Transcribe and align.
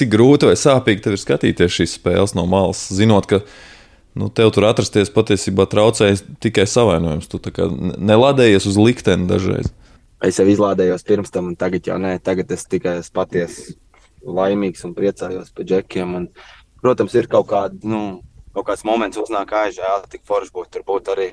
cik 0.00 0.12
grūti 0.12 0.48
vai 0.48 0.56
sāpīgi 0.58 1.04
tev 1.04 1.16
ir 1.16 1.22
skatīties 1.22 1.76
šīs 1.76 1.98
spēles 1.98 2.34
no 2.38 2.46
malas, 2.50 2.86
zinot, 2.94 3.28
ka 3.30 3.42
nu, 4.18 4.30
tev 4.34 4.50
tur 4.54 4.66
atrasties 4.68 5.12
patiesībā 5.14 5.68
traucējas 5.70 6.24
tikai 6.42 6.66
savainojums. 6.68 7.28
Tu 7.30 7.68
neladējies 7.98 8.66
uz 8.70 8.80
likteni 8.80 9.28
dažreiz. 9.30 9.70
Es 10.20 10.36
jau 10.36 10.44
izlādējos 10.52 11.06
pirms 11.08 11.32
tam, 11.32 11.52
un 11.52 11.56
tagad 11.56 11.86
jau 11.88 11.96
nē, 12.00 12.18
tagad 12.20 12.50
es 12.52 12.66
tikai 12.68 12.98
esmu 13.00 13.16
patiesi 13.16 13.78
laimīgs 14.20 14.84
un 14.84 14.92
priecājos 14.96 15.52
par 15.54 15.64
džekiem. 15.64 16.16
Un, 16.18 16.26
protams, 16.84 17.14
ir 17.16 17.28
kaut, 17.30 17.48
kāda, 17.52 17.78
nu, 17.88 18.20
kaut 18.56 18.68
kāds 18.68 18.84
moments, 18.84 19.20
uznāk 19.20 19.54
aizžēl, 19.62 20.04
tik 20.12 20.26
forši 20.28 20.52
būtu 20.56 20.74
tur 20.76 20.84
būt 20.90 21.08
arī. 21.14 21.30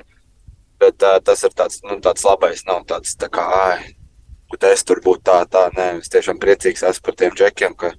Bet 0.79 1.03
uh, 1.03 1.17
tas 1.25 1.43
ir 1.43 1.51
tāds, 1.57 1.81
nu, 1.83 1.97
tāds 2.05 2.23
labais, 2.23 2.63
nav 2.67 2.85
tāds 2.87 3.17
tā 3.19 3.27
kā, 3.33 3.43
ai, 3.57 3.95
ka 4.53 4.71
es 4.71 4.85
tur 4.87 5.01
būtu 5.03 5.25
tā, 5.25 5.41
tā. 5.51 5.67
Nē, 5.75 5.89
es 6.03 6.13
tiešām 6.13 6.39
priecīgs 6.39 6.85
esmu 6.87 7.09
par 7.09 7.17
tiem 7.19 7.35
džekiem, 7.35 7.75
ka, 7.75 7.91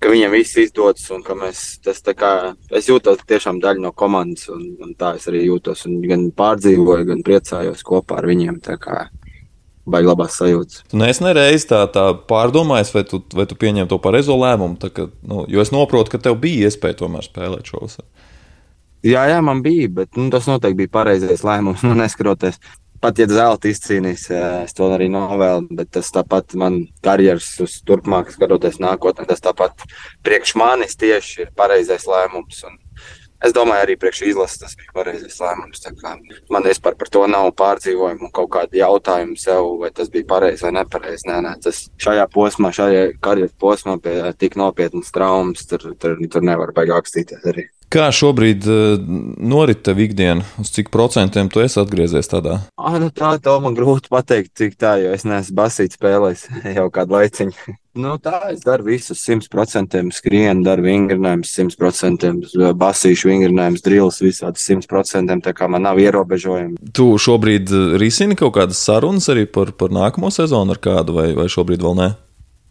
ka 0.00 0.12
viņiem 0.12 0.32
viss 0.34 0.58
izdodas 0.60 1.06
un 1.14 1.22
ka 1.26 1.36
mēs, 1.38 1.62
tas 1.84 2.02
tā 2.04 2.14
kā, 2.18 2.32
es 2.74 2.90
jūtos 2.90 3.22
tiešām 3.28 3.60
daļa 3.62 3.86
no 3.86 3.92
komandas 3.96 4.48
un, 4.52 4.64
un 4.82 4.94
tā 4.98 5.14
es 5.18 5.28
arī 5.30 5.46
jūtos 5.46 5.86
un 5.88 6.00
gan 6.04 6.28
pārdzīvoju, 6.36 7.08
gan 7.12 7.22
priecājos 7.26 7.84
kopā 7.86 8.20
ar 8.20 8.28
viņiem. 8.30 8.60
Baigi 9.86 10.08
labās 10.08 10.34
sajūtas. 10.40 10.80
Tu 10.90 10.98
neesi 10.98 11.22
nereiz 11.22 11.62
tā, 11.70 11.84
tā 11.94 12.08
pārdomājis, 12.26 12.90
vai 12.90 13.04
tu, 13.06 13.20
vai 13.38 13.44
tu 13.46 13.54
pieņem 13.54 13.86
to 13.86 14.00
pareizo 14.02 14.34
lēmumu, 14.34 14.80
ka, 14.90 15.06
nu, 15.22 15.44
jo 15.46 15.62
es 15.62 15.70
saprotu, 15.70 16.10
ka 16.10 16.18
tev 16.24 16.40
bija 16.42 16.66
iespēja 16.66 17.04
tomēr 17.04 17.22
spēlēt 17.22 17.70
šo 17.70 17.84
vasaru. 17.84 18.08
Jā, 19.06 19.22
jā, 19.30 19.38
man 19.44 19.60
bija, 19.62 19.86
bet 20.00 20.18
nu, 20.18 20.26
tas 20.34 20.48
noteikti 20.50 20.80
bija 20.82 20.92
pareizais 20.98 21.44
lēmums. 21.46 21.84
Nu, 21.86 21.94
neskatoties 21.98 22.58
pat 23.00 23.20
ja 23.20 23.26
zelta 23.30 23.70
izcīnīs, 23.70 24.26
es 24.64 24.74
to 24.76 24.88
arī 24.94 25.08
novēlu, 25.12 25.68
bet 25.78 25.92
tas 25.96 26.10
tāpat 26.14 26.56
man 26.58 26.82
karjeras 27.04 27.48
uz 27.64 27.78
turpmāk, 27.86 28.32
skatoties 28.34 28.80
nākotnē, 28.82 29.26
tas 29.28 29.44
tāpat 29.44 29.86
priekš 30.26 30.56
manis 30.60 30.98
tieši 31.00 31.46
ir 31.46 31.54
pareizais 31.56 32.06
lēmums. 32.08 32.64
Un 32.68 32.78
es 33.44 33.54
domāju, 33.56 33.84
arī 33.84 33.96
priekš 34.00 34.22
izlases 34.30 34.62
tas 34.62 34.74
bija 34.78 34.94
pareizais 34.96 35.38
lēmums. 35.42 35.86
Man 36.52 36.68
vispār 36.68 36.98
par 36.98 37.12
to 37.12 37.24
nav 37.30 37.52
pārdzīvojumu 37.60 38.28
un 38.28 38.34
kaut 38.34 38.50
kādu 38.56 38.80
jautājumu 38.80 39.38
sev, 39.40 39.70
vai 39.82 39.92
tas 39.94 40.10
bija 40.12 40.28
pareizi 40.34 40.66
vai 40.66 40.74
nepareizi. 40.80 41.28
Nē, 41.30 41.40
nē, 41.46 41.56
tas 41.68 41.86
šajā 42.02 42.26
posmā, 42.34 42.72
šajā 42.76 43.08
karjeras 43.24 43.56
posmā 43.60 43.98
pie 44.02 44.18
tik 44.40 44.58
nopietnas 44.60 45.14
traumas, 45.14 45.68
tur, 45.68 45.92
tur, 46.00 46.18
tur 46.18 46.46
nevar 46.46 46.74
baigāk 46.76 47.04
akstīties 47.04 47.50
arī. 47.52 47.68
Kā 47.86 48.08
šobrīd 48.10 48.64
uh, 48.66 48.98
norit 49.38 49.84
tev 49.86 50.00
ikdiena? 50.02 50.42
Uz 50.58 50.72
cik 50.74 50.90
procentiem 50.90 51.46
tu 51.52 51.62
esi 51.62 51.78
atgriezies 51.78 52.26
tādā? 52.26 52.58
Ah, 52.74 52.96
nu 52.98 53.12
tā 53.14 53.36
to 53.42 53.54
man 53.62 53.76
grūti 53.78 54.10
pateikt, 54.10 54.56
cik 54.58 54.74
tā, 54.80 54.96
jo 55.04 55.12
es 55.14 55.22
neesmu 55.28 55.54
basīts 55.60 55.98
spēlējis 55.98 56.46
jau 56.78 56.88
kādu 56.90 57.14
laiciņu. 57.14 57.76
nu, 58.02 58.16
tā 58.22 58.40
es 58.50 58.66
daru 58.66 58.88
visus 58.90 59.22
100%, 59.22 60.02
skrienu, 60.18 60.66
daru 60.66 60.88
vingrinājumus 60.88 61.54
100%, 61.54 62.34
basīšu 62.82 63.30
vingrinājumus, 63.30 63.86
drillus 63.86 64.20
visādus 64.24 64.66
100%, 64.66 65.38
tā 65.46 65.54
kā 65.54 65.70
man 65.70 65.86
nav 65.86 66.02
ierobežojumi. 66.02 66.90
Tu 66.90 67.08
šobrīd 67.22 67.70
risini 68.02 68.34
kaut 68.38 68.58
kādas 68.58 68.82
sarunas 68.82 69.30
arī 69.30 69.46
par, 69.46 69.70
par 69.78 69.94
nākamo 69.94 70.34
sezonu 70.34 70.74
ar 70.74 70.82
kādu, 70.82 71.20
vai, 71.20 71.30
vai 71.38 71.46
šobrīd 71.52 71.86
vēl 71.86 72.00
ne? 72.02 72.14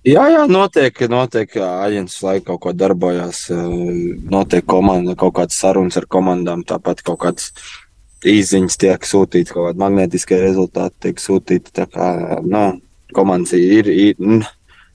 Jā, 0.06 0.28
jā, 0.30 0.44
notiek, 0.45 1.00
notiek 1.09 1.56
aģents 1.58 2.20
laiku 2.22 2.52
kaut 2.52 2.61
ko 2.61 2.73
darbojās, 2.78 3.48
notiek 4.30 4.66
komanda, 4.70 5.16
kaut 5.17 5.34
kādas 5.39 5.58
sarunas 5.58 5.97
ar 5.97 6.06
komandām, 6.06 6.62
tāpat 6.62 7.02
kaut 7.08 7.23
kādas 7.23 7.50
īziņas 8.25 8.78
tiek 8.81 9.08
sūtītas, 9.09 9.53
kaut 9.56 9.72
kādi 9.72 9.81
magnetiskie 9.81 10.38
rezultāti 10.44 11.08
tiek 11.08 11.23
sūtīti. 11.23 11.73
Tā 11.73 11.88
kā, 11.89 12.09
nu, 12.45 12.62
komandas 13.17 13.56
ir, 13.58 13.89
ir 13.89 14.45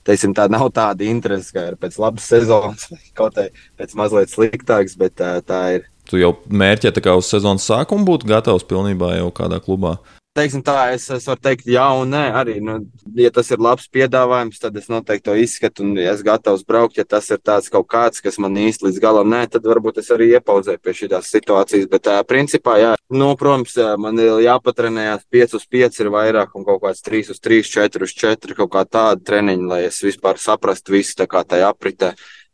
teiksim, 0.07 0.31
tā 0.37 0.47
nav 0.51 0.69
tāda 0.75 1.03
interese, 1.07 1.51
kā 1.55 1.67
ir 1.73 1.77
pēc 1.81 1.99
labas 1.99 2.31
sezonas, 2.31 2.87
kaut 3.17 3.35
arī 3.41 3.51
pēc 3.81 3.97
mazliet 3.99 4.31
sliktāks, 4.31 4.95
bet 4.99 5.17
tā, 5.19 5.33
tā 5.43 5.61
ir. 5.75 5.85
Tu 6.07 6.23
jau 6.23 6.33
mērķē 6.47 6.95
tā 6.95 7.03
kā 7.03 7.19
uz 7.19 7.27
sezonas 7.27 7.67
sākumu 7.67 8.07
būt 8.07 8.23
gatavs 8.31 8.63
pilnībā 8.67 9.17
jau 9.19 9.27
kādā 9.35 9.59
klubā? 9.63 9.97
Teiksim 10.31 10.61
tā, 10.63 10.93
es, 10.95 11.09
es 11.11 11.25
varu 11.27 11.41
teikt, 11.43 11.65
jā, 11.67 11.83
un 11.99 12.13
nē, 12.13 12.21
arī. 12.39 12.53
Nu, 12.63 12.77
ja 13.19 13.27
tas 13.35 13.49
ir 13.51 13.59
labs 13.59 13.89
piedāvājums, 13.91 14.61
tad 14.63 14.77
es 14.79 14.85
noteikti 14.87 15.25
to 15.25 15.33
izskatu, 15.35 15.83
un 15.83 15.97
ja 15.99 16.13
es 16.15 16.21
gatavs 16.23 16.63
braukt. 16.63 16.95
Ja 17.01 17.03
tas 17.03 17.27
ir 17.35 17.41
tāds 17.43 17.67
kaut 17.73 17.89
kāds, 17.91 18.23
kas 18.23 18.39
man 18.39 18.55
īsti 18.55 18.87
līdz 18.87 19.01
galam 19.03 19.27
nē, 19.27 19.41
tad 19.51 19.67
varbūt 19.67 19.99
es 19.99 20.07
arī 20.15 20.29
iepauzēju 20.37 20.79
pie 20.79 20.93
šīs 21.01 21.33
situācijas. 21.33 21.89
Bet, 21.91 22.07
uh, 22.07 22.21
principā, 22.29 22.77
jā, 22.79 22.93
nu, 23.11 23.27
protams, 23.35 23.75
man 23.99 24.23
ir 24.23 24.39
jāpatrenējās 24.45 25.27
5 25.35 25.57
uz 25.59 25.67
5 25.75 25.99
ir 26.05 26.11
vairāk, 26.15 26.55
un 26.55 26.69
kaut 26.69 26.79
kāds 26.85 27.03
3 27.09 27.35
uz 27.35 27.43
3, 27.43 27.59
4 27.75 28.07
uz 28.07 28.15
4, 28.23 28.55
kaut 28.61 28.71
kā 28.71 28.85
tāda 28.87 29.19
treniņa, 29.33 29.67
lai 29.67 29.81
es 29.89 29.99
vispār 29.99 30.39
saprastu 30.39 30.95
visu 30.95 31.19
tā 31.19 31.27
kā 31.27 31.43
tajā 31.43 31.75
apritē. 31.75 32.13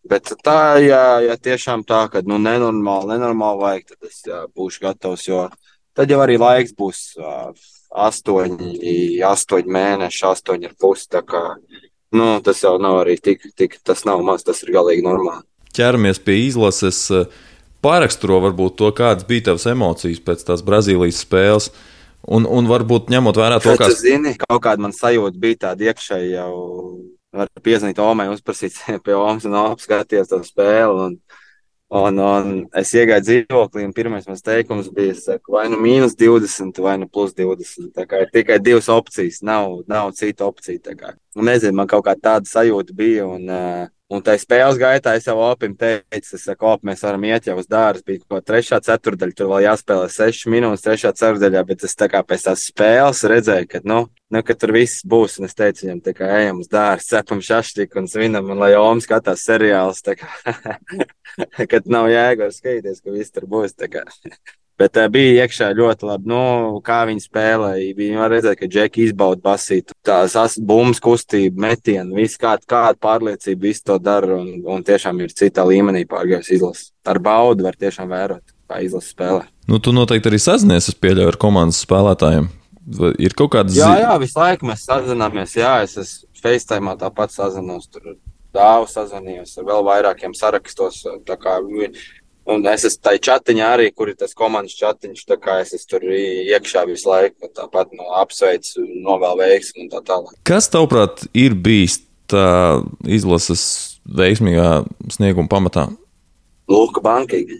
Bet 0.10 0.34
tā, 0.42 0.82
ja, 0.82 1.20
ja 1.22 1.38
tiešām 1.38 1.86
tā, 1.86 2.08
ka 2.10 2.26
nu, 2.26 2.42
nenormāli, 2.42 3.14
nenormāli 3.14 3.66
vajag, 3.68 3.90
tad 3.94 4.10
es 4.10 4.22
jā, 4.26 4.46
būšu 4.58 4.88
gatavs. 4.90 5.30
Jo 5.30 5.46
tad 5.98 6.14
jau 6.14 6.22
arī 6.22 6.38
laiks 6.42 6.76
būs 6.78 7.04
astoņi, 7.98 9.20
astoņi 9.26 9.74
mēneši, 9.78 10.24
astoņi 10.32 10.70
ar 10.70 10.78
pusi. 10.80 11.10
Kā, 11.28 11.44
nu, 12.16 12.30
tas 12.46 12.64
jau 12.64 12.78
nav 12.82 13.02
arī 13.04 13.18
tik, 13.22 13.50
tik, 13.58 13.80
tas 13.86 14.06
nav 14.08 14.24
maz, 14.26 14.46
tas 14.48 14.62
ir 14.64 14.74
galīgi 14.76 15.06
normāli. 15.06 15.46
Ķeramies 15.78 16.22
pie 16.24 16.40
izlases. 16.48 17.06
Pāraksturo 17.86 18.40
varbūt 18.42 18.80
to, 18.80 18.90
kādas 18.96 19.28
bija 19.28 19.52
tavas 19.52 19.68
emocijas 19.70 20.22
pēc 20.26 20.42
tās 20.48 20.64
Brazīlijas 20.66 21.22
spēles. 21.24 21.70
Un, 22.28 22.48
un 22.50 22.68
varbūt 22.68 23.12
ņemot 23.14 23.38
vērā 23.40 23.60
to, 23.64 23.76
kas. 23.80 24.02
Zini, 24.02 24.34
kaut 24.42 24.64
kāda 24.66 24.84
man 24.84 24.96
sajūta 24.96 25.38
bija 25.40 25.62
tāda 25.68 25.92
iekšēji 25.92 26.34
jau. 26.34 26.54
Var 27.38 27.52
piezvanīt 27.62 28.00
Omai, 28.02 28.26
uzprasīt 28.34 28.80
pie 29.06 29.14
Omas 29.16 29.46
un 29.48 29.56
apskatīties 29.62 30.34
to 30.34 30.42
spēli. 30.44 31.06
Un, 31.06 31.46
Un, 31.88 32.18
un 32.20 32.48
es 32.76 32.90
iegāju 32.92 33.24
dzīvoklī, 33.24 33.86
un 33.88 33.94
pirmais 33.96 34.26
mans 34.28 34.44
teikums 34.44 34.90
bija, 34.92 35.14
saku, 35.16 35.54
vai 35.56 35.70
nu 35.72 35.78
mīnus 35.80 36.18
20, 36.20 36.82
vai 36.84 36.98
nu 37.00 37.08
plus 37.08 37.32
20. 37.38 37.94
Tā 37.96 38.04
kā 38.10 38.26
ir 38.26 38.34
tikai 38.34 38.58
divas 38.60 38.90
opcijas, 38.92 39.40
nav, 39.40 39.86
nav 39.88 40.12
cita 40.18 40.50
opcija. 40.50 40.98
Nezinu, 41.38 41.78
man 41.80 41.88
kaut 41.88 42.04
kā 42.10 42.18
tāda 42.20 42.50
sajūta 42.50 42.96
bija. 42.98 43.30
Un, 43.32 43.48
uh, 43.48 43.88
Un 44.08 44.22
tā 44.24 44.38
spēles 44.40 44.78
gaitā 44.80 45.18
es 45.18 45.26
jau 45.28 45.36
opim 45.44 45.74
teicu, 45.76 46.38
es 46.38 46.46
saku, 46.48 46.64
op, 46.70 46.84
mēs 46.88 47.02
varam 47.04 47.26
iet 47.28 47.50
jau 47.50 47.58
uz 47.60 47.66
dārza. 47.68 48.06
Bija 48.08 48.22
kaut 48.22 48.46
kā 48.46 48.54
trešā 48.54 48.80
ceturdaļa, 48.86 49.36
tur 49.36 49.50
vēl 49.52 49.66
jāspēlē 49.66 50.06
sešas 50.14 50.48
minūtes 50.54 50.86
trešā 50.86 51.12
ceturdaļā, 51.20 51.64
bet 51.68 51.84
es 51.84 51.98
tā 52.00 52.08
kā 52.14 52.22
pēc 52.24 52.46
tās 52.46 52.64
spēles 52.70 53.26
redzēju, 53.28 53.68
ka, 53.74 53.82
nu, 53.92 53.98
nu, 54.32 54.44
ka 54.48 54.56
tur 54.56 54.72
viss 54.78 55.04
būs. 55.04 55.36
Un 55.42 55.50
es 55.50 55.60
teicu 55.60 55.84
viņam, 55.84 56.00
tā 56.06 56.14
kā 56.16 56.30
ejam 56.38 56.62
uz 56.64 56.72
dārza, 56.72 57.18
cepam 57.18 57.44
šašķiku 57.44 58.00
un 58.00 58.08
svinam, 58.08 58.48
un 58.56 58.64
lai 58.64 58.72
Oms 58.80 59.10
skatās 59.10 59.44
seriāls, 59.44 60.00
tā 60.08 60.16
kā, 60.22 60.32
kad 61.74 61.92
nav 61.92 62.08
jēga 62.14 62.48
skatīties, 62.56 63.04
ka 63.04 63.18
viss 63.18 63.36
tur 63.36 63.50
būs. 63.52 63.76
Bet 64.78 64.98
uh, 65.00 65.08
bija 65.10 65.46
iekšā 65.46 65.72
ļoti 65.78 66.06
labi, 66.06 66.30
nu, 66.30 66.42
kā 66.86 67.00
viņi 67.10 67.24
spēlēja. 67.24 67.96
Viņi 67.98 68.20
var 68.22 68.34
redzēt, 68.34 68.60
ka 68.60 68.70
Džeki 68.70 69.08
izbauda 69.08 69.42
basītu. 69.48 69.96
Tās 70.06 70.58
bumbas 70.62 71.02
kustība, 71.04 71.64
metienu, 71.68 72.18
viss 72.20 72.38
kā, 72.42 72.54
kāda 72.62 72.98
pārliecība, 73.02 73.68
viss 73.70 73.86
to 73.86 73.98
dara. 74.02 74.38
Un, 74.38 74.62
un 74.70 74.86
tiešām 74.86 75.24
ir 75.26 75.34
citā 75.34 75.66
līmenī 75.66 76.06
pārgājis 76.10 76.54
izlases. 76.60 76.92
Ar 77.08 77.22
baudu 77.24 77.66
var 77.66 77.80
tiešām 77.80 78.14
vērot, 78.14 78.44
kā 78.70 78.84
izlases 78.86 79.16
spēlē. 79.16 79.48
Nu, 79.68 79.82
tu 79.84 79.96
noteikti 79.96 80.30
arī 80.30 80.40
sazinies, 80.40 80.92
es 80.92 81.02
pieļauju, 81.02 81.34
ar 81.34 81.40
komandas 81.42 81.82
spēlētājiem. 81.84 82.52
Ir 83.20 83.34
kaut 83.36 83.52
kāda 83.58 83.74
zīme? 83.74 83.98
Jā, 83.98 84.06
jā, 84.06 84.14
visu 84.22 84.40
laiku 84.40 84.70
mēs 84.70 84.86
sazināmies. 84.88 85.58
Jā, 85.60 85.74
es 85.84 85.98
esmu 86.00 86.30
FaceTime 86.40 86.94
tāpat 87.02 87.34
sazinos. 87.34 87.90
Tur 87.92 88.14
dāvu 88.56 88.88
sazvanījos 88.92 89.58
ar 89.60 89.68
vēl 89.68 89.84
vairākiem 89.88 90.36
sarakstos. 90.38 91.02
Un 92.48 92.64
es 92.72 92.86
esmu 92.88 93.04
tajā 93.04 93.20
chatiņā 93.28 93.70
arī, 93.76 93.88
kur 93.92 94.12
ir 94.12 94.16
tas 94.20 94.36
komandas 94.38 94.78
chatiņš. 94.80 95.24
Tā 95.28 95.36
kā 95.42 95.58
es 95.64 95.74
esmu 95.76 95.90
tur 95.92 96.06
iekšā 96.16 96.86
visu 96.88 97.10
laiku, 97.10 97.50
tāpat 97.52 97.92
no 97.98 98.14
apsveicu, 98.22 98.86
novēlu 99.04 99.42
veiksmu 99.44 99.84
un 99.84 99.90
tā 99.92 100.04
tālāk. 100.08 100.38
Kas, 100.48 100.70
tavuprāt, 100.72 101.26
ir 101.36 101.58
bijis 101.60 102.00
tā 102.32 102.46
izlases 103.04 103.66
veiksmīgā 104.08 104.86
snieguma 105.12 105.52
pamatā? 105.52 105.90
Lūk, 106.72 107.02
bankīgi. 107.04 107.60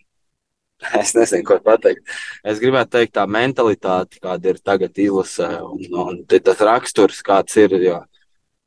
es 1.02 1.12
nezinu, 1.16 1.44
ko 1.48 1.60
pateikt. 1.64 2.08
Es 2.48 2.64
gribētu 2.64 2.96
teikt, 2.96 3.14
tā 3.18 3.28
mentalitāte, 3.28 4.22
kāda 4.24 4.54
ir 4.54 4.64
tagad 4.64 5.04
izlasē, 5.04 5.52
un, 5.68 5.84
un 6.00 6.20
tas 6.32 6.64
raksturs, 6.64 7.20
kāds 7.24 7.60
ir. 7.60 7.76
Jo 7.84 8.00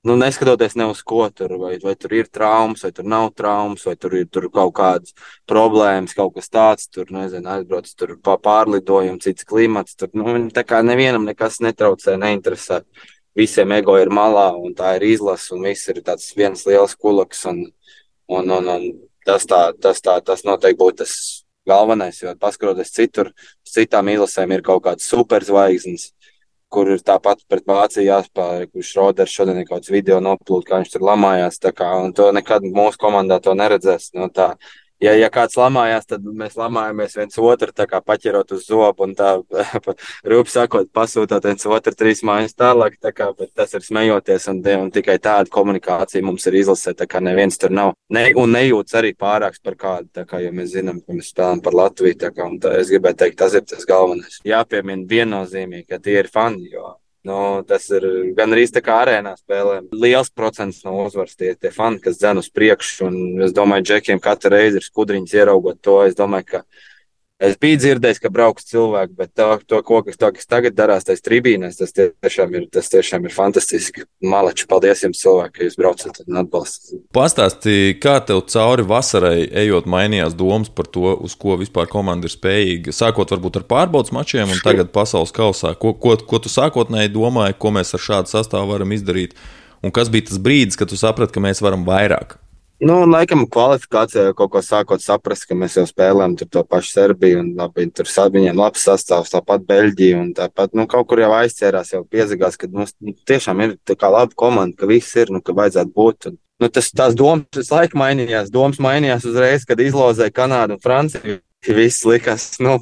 nu, 0.08 0.16
neskatoties 0.20 0.76
ne 0.80 0.88
uz 0.88 1.02
ko 1.06 1.26
tur, 1.36 1.54
vai, 1.62 1.74
vai 1.84 1.94
tur 2.00 2.14
ir 2.16 2.30
traumas, 2.32 2.84
vai 2.86 2.92
tur 2.96 3.08
nav 3.12 3.30
traumas, 3.36 3.84
vai 3.88 3.96
tur 4.00 4.16
ir 4.18 4.28
tur 4.32 4.48
kaut 4.54 4.74
kādas 4.78 5.14
problēmas, 5.50 6.16
kaut 6.18 6.36
kas 6.38 6.50
tāds, 6.54 6.88
tur 6.94 7.12
nezinu, 7.14 7.50
aizbrauc, 7.54 7.90
tur 8.00 8.16
pārlidojumi, 8.24 9.22
cits 9.24 9.48
klimats. 9.48 9.98
Tur, 10.00 10.12
nu, 10.18 10.36
tā 10.56 10.64
kā 10.68 10.82
nevienam 10.86 11.28
nekas 11.28 11.60
netraucē, 11.66 12.18
neinteresē. 12.22 12.82
Visiem 13.38 13.76
ego 13.76 13.98
ir 14.02 14.10
malā, 14.10 14.50
un 14.58 14.74
tā 14.78 14.96
ir 14.98 15.10
izlase, 15.12 15.52
un 15.54 15.68
viss 15.68 15.92
ir 15.92 16.02
tāds 16.06 16.32
viens 16.38 16.64
liels 16.66 16.96
kulaks. 16.98 17.46
Un, 17.52 17.66
un, 18.34 18.56
un, 18.58 18.72
un 18.74 18.88
tas, 19.28 19.46
tā, 19.46 19.68
tas, 19.82 20.02
tā, 20.02 20.18
tas 20.26 20.46
noteikti 20.48 20.82
būtu 20.82 21.04
tas 21.04 21.14
galvenais, 21.68 22.22
jo 22.24 22.34
paskatoties 22.40 22.94
citur, 22.96 23.34
citām 23.68 24.10
izlasēm 24.14 24.56
ir 24.56 24.64
kaut 24.66 24.86
kādas 24.88 25.10
superzvaigznes 25.12 26.14
kur 26.74 26.90
ir 26.92 27.04
tāpat 27.06 27.44
pret 27.48 27.66
Vāciju 27.68 28.08
jāspēlē, 28.10 28.68
kurš 28.72 28.94
Roders 29.00 29.34
šodien 29.34 29.62
ir 29.62 29.68
kaut 29.68 29.82
kāds 29.82 29.94
video 29.94 30.20
noplūds, 30.24 30.68
kā 30.68 30.82
viņš 30.82 30.92
tur 30.96 31.06
lamājās. 31.08 31.62
Kā, 31.78 31.92
to 32.18 32.32
nekad 32.36 32.68
mūsu 32.68 33.00
komandā 33.02 33.40
to 33.44 33.56
neredzēs. 33.58 34.12
No 34.18 34.28
tā, 34.34 34.54
ja, 35.04 35.14
ja 35.18 35.30
kāds 35.34 35.58
lamājās, 35.60 36.08
tad 36.10 36.26
mēs 36.26 36.58
lamājamies 36.60 37.16
viens 37.18 37.40
otru, 37.42 37.74
tā 37.76 37.88
kā 37.90 38.02
paķerot 38.04 38.54
uz 38.58 38.66
zobu 38.68 39.08
un 39.08 39.16
tā, 39.18 39.36
rūpīgi 40.32 40.54
sakot, 40.54 40.92
pasūtot 40.96 41.48
viens 41.48 41.68
otru 41.70 41.96
trīs 41.98 42.24
mājas 42.28 42.58
tālāk. 42.58 42.98
Tā 43.04 43.14
kā, 43.16 43.30
tas 43.58 43.74
ir 43.78 43.86
smejoties, 43.86 44.50
un, 44.52 44.62
un 44.84 44.92
tikai 44.94 45.18
tāda 45.24 45.52
komunikācija 45.54 46.26
mums 46.26 46.48
ir 46.50 46.60
izlasē, 46.62 46.96
tā 46.98 47.10
kā 47.10 47.22
neviens 47.24 47.60
tur 47.62 47.74
nav. 47.74 47.96
Ne, 48.14 48.30
un 48.40 48.54
nejūtas 48.56 49.00
arī 49.02 49.14
pārāks 49.18 49.64
par 49.64 49.78
kādu, 49.80 50.12
tā 50.16 50.28
kā, 50.28 50.42
jo 50.44 50.54
mēs 50.56 50.74
zinām, 50.76 51.02
ka 51.04 51.18
mēs 51.18 51.34
spēlējam 51.34 51.66
par 51.66 51.82
Latviju. 51.82 52.22
Tā 52.24 52.32
kā, 52.36 52.52
tā, 52.62 52.78
es 52.82 52.94
gribēju 52.94 53.22
teikt, 53.24 53.42
tas 53.42 53.58
ir 53.58 53.68
tas 53.68 53.90
galvenais. 53.90 54.40
Jāpiemina 54.48 55.10
viennozīmīgi, 55.10 55.90
ka 55.92 56.02
tie 56.04 56.22
ir 56.24 56.32
fani. 56.34 56.72
Jo 56.74 56.96
Nu, 57.26 57.64
tas 57.68 57.88
ir 57.92 58.06
gan 58.38 58.54
arī 58.54 58.68
tā 58.72 58.82
kā 58.86 59.00
arēnā 59.04 59.34
spēlē. 59.40 59.80
Liels 59.92 60.30
procents 60.30 60.84
no 60.86 60.94
uzvaras 61.06 61.36
tie, 61.36 61.56
tie 61.60 61.72
fani, 61.74 62.00
kas 62.04 62.20
dzen 62.22 62.40
uz 62.44 62.50
priekšu. 62.54 63.08
Un 63.10 63.48
es 63.48 63.56
domāju, 63.58 63.88
Džekiem 63.90 64.22
katru 64.24 64.54
reizi 64.54 64.80
ir 64.80 64.86
skudriņas 64.86 65.34
ieraugot 65.36 65.82
to. 65.84 65.98
Es 66.08 66.16
domāju, 66.16 66.48
ka 66.54 66.62
Es 67.38 67.54
biju 67.62 67.78
dzirdējis, 67.78 68.18
ka 68.18 68.32
brauks 68.34 68.66
cilvēki, 68.66 69.12
bet 69.14 69.30
to, 69.38 69.46
to 69.70 69.78
ko, 69.86 70.00
kas, 70.02 70.18
to, 70.18 70.32
kas 70.34 70.48
tagad 70.50 70.74
darās 70.74 71.06
tajā 71.06 71.22
tribīnēs, 71.22 71.76
tas 71.78 71.94
tiešām 71.94 72.56
ir, 72.58 72.64
tas 72.74 72.90
tiešām 72.90 73.28
ir 73.30 73.34
fantastiski. 73.36 74.08
Malači, 74.26 74.66
paldies 74.70 75.04
jums, 75.06 75.22
cilvēki, 75.22 75.54
ka 75.54 75.68
jūs 75.68 75.78
braucat 75.78 76.18
un 76.24 76.40
atbalstat. 76.42 76.96
Pastāstīji, 77.14 78.00
kā 78.02 78.16
tev 78.26 78.42
cauri 78.50 78.88
vasarai 78.90 79.46
ejot 79.62 79.86
mainījās 79.86 80.34
domas 80.40 80.74
par 80.74 80.90
to, 80.90 81.14
uz 81.28 81.38
ko 81.38 81.60
vispār 81.62 81.86
komanda 81.92 82.26
ir 82.26 82.34
spējīga. 82.34 82.96
Sākot 82.98 83.36
varbūt 83.36 83.62
ar 83.62 83.68
pārbaudas 83.70 84.16
mačiem 84.18 84.50
un 84.56 84.66
tagad 84.66 84.90
pasaules 84.96 85.36
kausā. 85.36 85.76
Ko, 85.78 85.94
ko, 85.94 86.18
ko 86.18 86.42
tu 86.42 86.50
sākotnēji 86.50 87.14
domāji, 87.14 87.60
ko 87.62 87.76
mēs 87.78 87.94
ar 87.94 88.06
šādu 88.08 88.34
sastāvu 88.34 88.74
varam 88.74 88.98
izdarīt? 88.98 89.38
Un 89.86 89.94
kas 89.94 90.10
bija 90.10 90.32
tas 90.32 90.42
brīdis, 90.42 90.80
kad 90.80 90.90
tu 90.90 90.98
saprati, 90.98 91.38
ka 91.38 91.46
mēs 91.46 91.62
varam 91.62 91.86
vairāk? 91.86 92.40
Nu, 92.78 93.00
laikam, 93.10 93.48
kvalifikācijā 93.50 94.36
kaut 94.38 94.52
ko 94.54 94.62
sākot 94.62 95.02
saprast, 95.02 95.48
ka 95.50 95.56
mēs 95.58 95.80
jau 95.80 95.86
spēlējam 95.90 96.36
to 96.38 96.62
pašu 96.62 96.92
Serbiju, 96.94 97.40
un 97.42 97.48
labi, 97.58 97.88
tur 97.90 98.06
viņiem 98.06 98.60
labs 98.60 98.84
sastāvs, 98.86 99.32
tāpat 99.34 99.66
Beļģija, 99.66 100.20
un 100.22 100.28
tāpat, 100.38 100.76
nu, 100.78 100.86
kaut 100.86 101.08
kur 101.10 101.24
jau 101.24 101.32
aizķērās, 101.40 101.96
jau 101.96 102.04
piezagās, 102.06 102.58
ka 102.62 102.70
mums 102.70 102.94
nu, 103.02 103.16
tiešām 103.26 103.64
ir 103.66 103.74
tā 103.82 103.98
kā 103.98 104.12
laba 104.14 104.30
komanda, 104.38 104.78
ka 104.78 104.92
viss 104.92 105.18
ir, 105.18 105.34
nu, 105.34 105.42
ka 105.42 105.58
vajadzētu 105.58 105.94
būt. 105.98 106.30
Un, 106.30 106.38
nu, 106.62 106.70
tas, 106.70 106.92
tās 106.94 107.18
domas 107.18 107.50
visu 107.58 107.74
laiku 107.74 107.98
mainījās, 107.98 108.54
domas 108.54 108.78
mainījās 108.78 109.26
uzreiz, 109.26 109.66
kad 109.66 109.82
izlozēja 109.82 110.38
Kanādu 110.38 110.78
un 110.78 110.84
Franciju. 110.86 111.42
Viss 111.78 112.06
likās, 112.08 112.50
nu, 112.64 112.78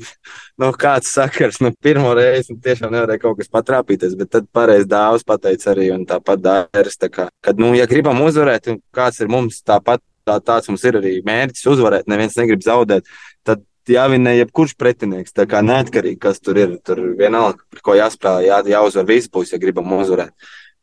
nu 0.61 0.71
kāds 0.79 1.11
sakars. 1.15 1.61
Nu, 1.63 1.71
pirmo 1.83 2.11
reizi 2.17 2.53
nu, 2.53 2.59
tiešām 2.63 2.93
nevarēja 2.93 3.23
kaut 3.23 3.39
kas 3.39 3.51
patrāpīties, 3.53 4.17
bet 4.19 4.33
tad 4.35 4.49
pareizi 4.53 4.89
dāvs 4.91 5.25
pateica 5.27 5.71
arī 5.73 5.91
un 5.95 6.03
tāpat 6.09 6.43
dārs. 6.43 6.99
Tā 6.99 7.09
kā, 7.11 7.29
kad, 7.45 7.61
nu, 7.61 7.73
ja 7.77 7.87
gribam 7.89 8.21
uzvarēt, 8.25 8.69
un 8.73 8.81
kāds 8.95 9.21
ir 9.23 9.31
mums 9.31 9.61
tāpat, 9.65 10.03
tā, 10.27 10.39
tāds 10.43 10.69
mums 10.71 10.83
ir 10.85 10.99
arī 10.99 11.15
mērķis 11.25 11.71
uzvarēt, 11.75 12.11
neviens 12.11 12.37
negrib 12.39 12.65
zaudēt, 12.65 13.09
tad 13.47 13.63
jāvinē 13.89 14.35
jebkurš 14.39 14.75
pretinieks. 14.79 15.33
Tā 15.35 15.47
kā 15.49 15.61
neatkarīgi, 15.65 16.19
kas 16.21 16.41
tur 16.43 16.59
ir, 16.59 16.77
tur 16.85 17.01
vienalga, 17.19 17.63
par 17.71 17.83
ko 17.85 17.97
jāspēlē, 17.97 18.45
jā, 18.49 18.61
jāuzvar 18.75 19.07
visi 19.09 19.31
puses, 19.31 19.55
ja 19.55 19.61
gribam 19.61 19.93
uzvarēt. 19.97 20.33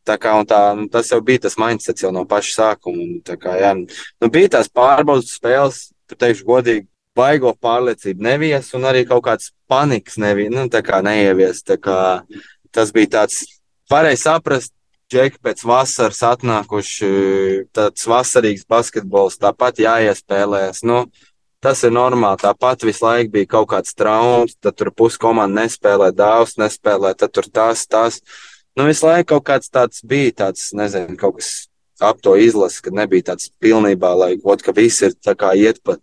Tā 0.07 0.17
kā, 0.19 0.35
tā, 0.51 0.61
nu, 0.75 0.89
tas 0.91 1.13
jau 1.13 1.21
bija 1.23 1.45
tas 1.45 1.55
mindsets 1.61 2.03
jau 2.03 2.11
no 2.15 2.25
paša 2.27 2.55
sākuma. 2.57 3.05
Un, 3.05 3.39
kā, 3.39 3.55
jā, 3.61 3.75
nu, 3.79 4.31
bija 4.35 4.57
tās 4.57 4.71
pārbaudas 4.71 5.37
spēles, 5.37 5.85
teikšu 6.19 6.47
godīgi, 6.49 6.87
baigo 7.17 7.53
pārliecību 7.55 8.25
nevies, 8.25 8.71
un 8.77 8.87
arī 8.89 9.05
kaut 9.09 9.25
kāds 9.27 9.51
panikas 9.71 10.19
nevi, 10.21 10.49
nu, 10.53 10.67
neievies. 10.69 11.65
Tas 12.73 12.93
bija 12.95 13.19
tāds, 13.19 13.43
varēja 13.93 14.25
saprast, 14.29 14.73
Džeki 15.13 15.43
pēc 15.45 15.61
vasaras 15.69 16.23
atnākuši 16.25 17.09
tāds 17.77 18.07
vasarīgs 18.09 18.65
basketbols, 18.65 19.37
tāpat 19.37 19.83
jāiespēlēs. 19.85 20.81
Nu, 20.89 21.03
tas 21.61 21.83
ir 21.85 21.93
normāli. 21.93 22.41
Tāpat 22.41 22.87
visu 22.89 23.05
laiku 23.05 23.35
bija 23.35 23.51
kaut 23.59 23.69
kāds 23.75 23.93
traumas, 23.93 24.57
tad 24.57 24.79
tur 24.81 24.89
puskomanda 24.97 25.67
nespēlē, 25.67 26.09
dāvs 26.17 26.57
nespēlē, 26.63 27.13
tad 27.21 27.35
tur 27.37 27.51
tas, 27.53 27.85
tas. 27.85 28.23
Nu, 28.73 28.87
visu 28.89 29.05
laiku 29.05 29.35
kaut 29.35 29.45
kāds 29.51 29.69
tāds 29.69 30.01
bija, 30.01 30.33
tāds, 30.47 30.71
nezinu, 30.73 31.19
kaut 31.21 31.43
kas 31.43 31.53
ap 32.01 32.25
to 32.25 32.33
izlases, 32.41 32.81
ka 32.81 32.95
nebija 32.95 33.35
tāds 33.35 33.53
pilnībā, 33.61 34.15
lai, 34.17 34.33
ot, 34.41 34.65
ka 34.65 34.73
viss 34.73 35.05
ir 35.05 35.13
tā 35.21 35.37
kā 35.37 35.53
iet 35.61 35.83
pat 35.85 36.01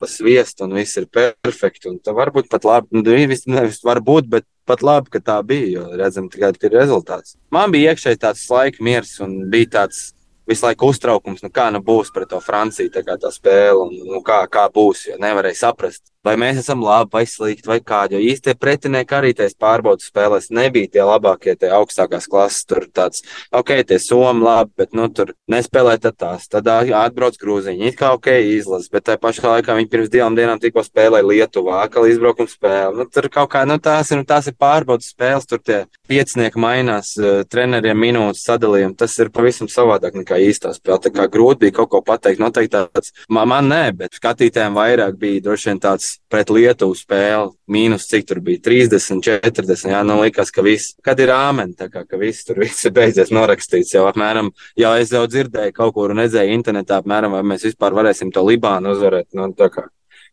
pa 0.00 0.08
sviestu, 0.10 0.66
un 0.66 0.74
viss 0.76 0.98
ir 1.00 1.06
perfekti. 1.12 1.88
Un 1.90 2.00
varbūt 2.18 2.50
pat 2.52 2.66
labi, 2.68 2.90
nu, 2.96 3.02
nevis 3.06 3.82
varbūt, 3.84 4.28
bet 4.32 4.46
pat 4.68 4.82
labi, 4.84 5.12
ka 5.14 5.22
tā 5.22 5.38
bija, 5.46 5.78
jo 5.78 5.86
redzam 5.96 6.28
ka 6.32 6.52
ir 6.52 6.76
rezultāts. 6.76 7.36
Man 7.54 7.72
bija 7.74 7.94
iekšēji 7.94 8.22
tāds 8.22 8.44
laika 8.50 8.84
miers 8.84 9.16
un 9.24 9.38
bija 9.52 9.72
tāds 9.80 10.10
visu 10.46 10.66
laiku 10.66 10.90
uztraukums, 10.92 11.42
nu 11.42 11.50
kā 11.50 11.68
nu 11.74 11.80
būs 11.82 12.12
pret 12.14 12.30
to 12.30 12.38
Franciju, 12.42 12.92
tā 12.94 13.02
kā 13.06 13.16
tā 13.18 13.32
spēle, 13.34 13.86
un 13.86 14.12
nu, 14.12 14.20
kā, 14.26 14.44
kā 14.50 14.68
būs, 14.72 15.08
jo 15.10 15.18
nevarēja 15.22 15.64
saprast 15.64 16.04
vai 16.26 16.34
mēs 16.40 16.60
esam 16.62 16.82
labi 16.84 17.12
vai 17.14 17.24
slikti 17.28 17.70
vai 17.70 17.78
kādi. 17.84 18.16
Jo 18.16 18.32
īstie 18.34 18.56
pretinieki 18.58 19.16
arī 19.16 19.32
tajās 19.36 19.56
pārbaudas 19.60 20.08
spēlēs 20.10 20.50
nebija 20.54 20.90
tie 20.96 21.04
labākie, 21.06 21.54
tie 21.58 21.70
augstākās 21.76 22.28
klases. 22.30 22.64
Tur 22.66 22.86
tāds, 22.90 23.22
ok, 23.54 23.72
tie 23.86 23.98
somi 24.02 24.42
labi, 24.42 24.72
bet 24.80 24.94
nu, 24.96 25.06
tur 25.12 25.34
nespēlē 25.52 25.96
tad 26.02 26.18
tās. 26.18 26.48
Tad 26.50 26.66
atbrauc 26.66 27.38
grūziņi, 27.40 27.90
it 27.92 27.98
kā 28.00 28.12
ok, 28.16 28.30
izlases, 28.56 28.90
bet 28.92 29.06
tajā 29.06 29.20
pašā 29.22 29.52
laikā 29.56 29.76
viņi 29.78 29.90
pirms 29.92 30.10
divām 30.12 30.38
dienām 30.38 30.60
tikko 30.62 30.82
spēlēja 30.86 31.28
Lietuvā, 31.28 31.82
atkal 31.84 32.08
izbraukuma 32.10 32.50
spēle. 32.50 32.96
Nu, 32.98 33.06
tur 33.10 33.30
kaut 33.32 33.52
kā, 33.54 33.62
nu 33.68 33.78
tās 33.82 34.10
ir, 34.14 34.24
tās 34.26 34.50
ir 34.50 34.56
pārbaudas 34.58 35.12
spēles, 35.12 35.46
tur 35.48 35.62
tie 35.62 35.84
piecinieki 36.10 36.60
mainās, 36.62 37.14
treneriem 37.52 37.98
minūtes 38.00 38.44
sadalījumi. 38.46 38.96
Tas 38.98 39.16
ir 39.22 39.32
pavisam 39.34 39.70
savādāk 39.70 40.18
nekā 40.22 40.40
īstā 40.48 40.74
spēle. 40.76 41.00
Tā 41.06 41.12
kā 41.14 41.28
grūti 41.30 41.66
bija 41.66 41.78
kaut 41.80 41.92
ko 41.94 42.02
pateikt. 42.06 42.42
Noteikti 42.42 42.74
tāds, 42.76 43.14
man, 43.28 43.48
man 43.52 43.70
nē, 43.70 43.82
bet 43.98 44.18
skatītājiem 44.18 44.76
vairāk 44.76 45.18
bija 45.20 45.44
droši 45.48 45.72
vien 45.72 45.82
tāds 45.82 46.15
pret 46.32 46.50
Lietuvu 46.52 46.96
spēli. 46.98 47.52
Mīnus 47.72 48.06
cik 48.10 48.26
tur 48.28 48.40
bija 48.44 48.62
30, 48.66 49.22
40. 49.24 49.90
Jā, 49.92 50.02
nu 50.06 50.18
likās, 50.22 50.52
ka 50.54 50.64
viss, 50.66 50.94
kad 51.04 51.20
ir 51.22 51.32
āmen, 51.34 51.74
tā 51.78 51.88
kā 51.92 52.04
ka 52.06 52.20
viss 52.20 52.46
tur 52.46 52.60
viss 52.62 52.86
ir 52.86 52.94
beidzies 52.96 53.32
norakstīts. 53.34 53.94
Jau 53.96 54.06
apmēram, 54.10 54.52
jau 54.78 54.94
es 55.00 55.12
jau 55.14 55.24
dzirdēju 55.30 55.76
kaut 55.76 55.94
kur 55.96 56.14
un 56.14 56.24
redzēju 56.24 56.56
internetā, 56.56 57.02
apmēram, 57.02 57.36
vai 57.38 57.44
mēs 57.54 57.68
vispār 57.68 57.96
varēsim 57.96 58.32
to 58.34 58.44
Libānu 58.46 58.96
uzvarēt. 58.96 59.30
Nu, 59.36 59.50
tā 59.56 59.70
kā 59.74 59.88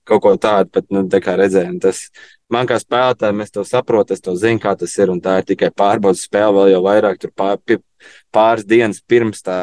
kaut 0.07 0.23
ko 0.23 0.35
tādu, 0.39 0.71
bet, 0.75 0.89
nu, 0.94 1.05
tā 1.11 1.21
kā 1.23 1.38
redzējām, 1.39 1.79
tas 1.83 2.05
man 2.53 2.67
kā 2.69 2.77
spēlētājiem, 2.81 3.41
es 3.45 3.53
to 3.53 3.63
saprotu, 3.67 4.15
es 4.15 4.23
to 4.23 4.35
zinu, 4.39 4.61
kā 4.63 4.75
tas 4.79 4.94
ir, 5.00 5.11
un 5.13 5.21
tā 5.23 5.39
ir 5.39 5.50
tikai 5.53 5.71
pārbaudas 5.73 6.25
spēle, 6.27 6.53
vēl 6.59 6.73
jau 6.75 6.83
vairāk 6.85 7.21
tur 7.21 7.33
pār, 7.35 7.57
pāris 8.35 8.65
dienas 8.67 9.00
pirms 9.07 9.44
tā 9.45 9.56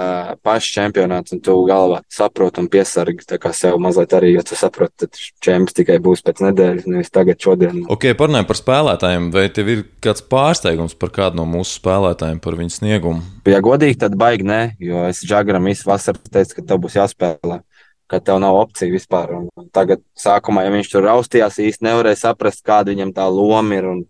paša 0.46 0.72
čempionāta, 0.78 1.34
un 1.36 1.42
tu 1.44 1.56
galvā 1.68 2.00
saproti 2.12 2.62
un 2.62 2.70
piesargi 2.72 3.26
sev 3.56 3.76
mazliet 3.82 4.14
arī, 4.16 4.32
jo 4.36 4.44
tu 4.46 4.56
saproti, 4.58 5.06
ka 5.06 5.24
čempions 5.44 5.76
tikai 5.76 5.98
būs 6.02 6.24
pēc 6.24 6.42
nedēļas, 6.46 6.88
nevis 6.88 7.12
tagad, 7.12 7.40
šodien. 7.42 7.84
Ok, 7.92 8.08
parunājot 8.18 8.48
par 8.48 8.60
spēlētājiem, 8.62 9.30
vai 9.34 9.46
tev 9.52 9.72
ir 9.74 9.84
kāds 10.02 10.24
pārsteigums 10.24 10.96
par 10.96 11.12
kādu 11.14 11.42
no 11.42 11.48
mūsu 11.50 11.76
spēlētājiem, 11.78 12.40
par 12.42 12.56
viņu 12.60 12.78
sniegumu? 12.78 13.24
Ja 13.50 13.60
godīgi, 13.64 14.00
tad 14.00 14.16
baigi 14.20 14.46
nē, 14.48 14.62
jo 14.80 15.04
es 15.10 15.20
Džagaram 15.26 15.68
visu 15.68 15.90
vasaru 15.90 16.22
teicu, 16.32 16.58
ka 16.58 16.70
tev 16.72 16.80
būs 16.86 16.96
jāspēlē 16.96 17.60
ka 18.10 18.20
tev 18.24 18.40
nav 18.42 18.58
opcija 18.58 18.92
vispār. 18.92 19.34
Un 19.36 19.68
tagad, 19.74 20.02
sākumā, 20.18 20.64
ja 20.66 20.74
viņš 20.74 20.90
tur 20.92 21.06
raustījās, 21.06 21.60
īsti 21.62 21.86
nevarēja 21.86 22.24
saprast, 22.24 22.64
kāda 22.66 22.94
viņam 22.94 23.14
tā 23.16 23.28
loma 23.30 23.78
ir. 23.78 23.86
Un, 23.90 24.02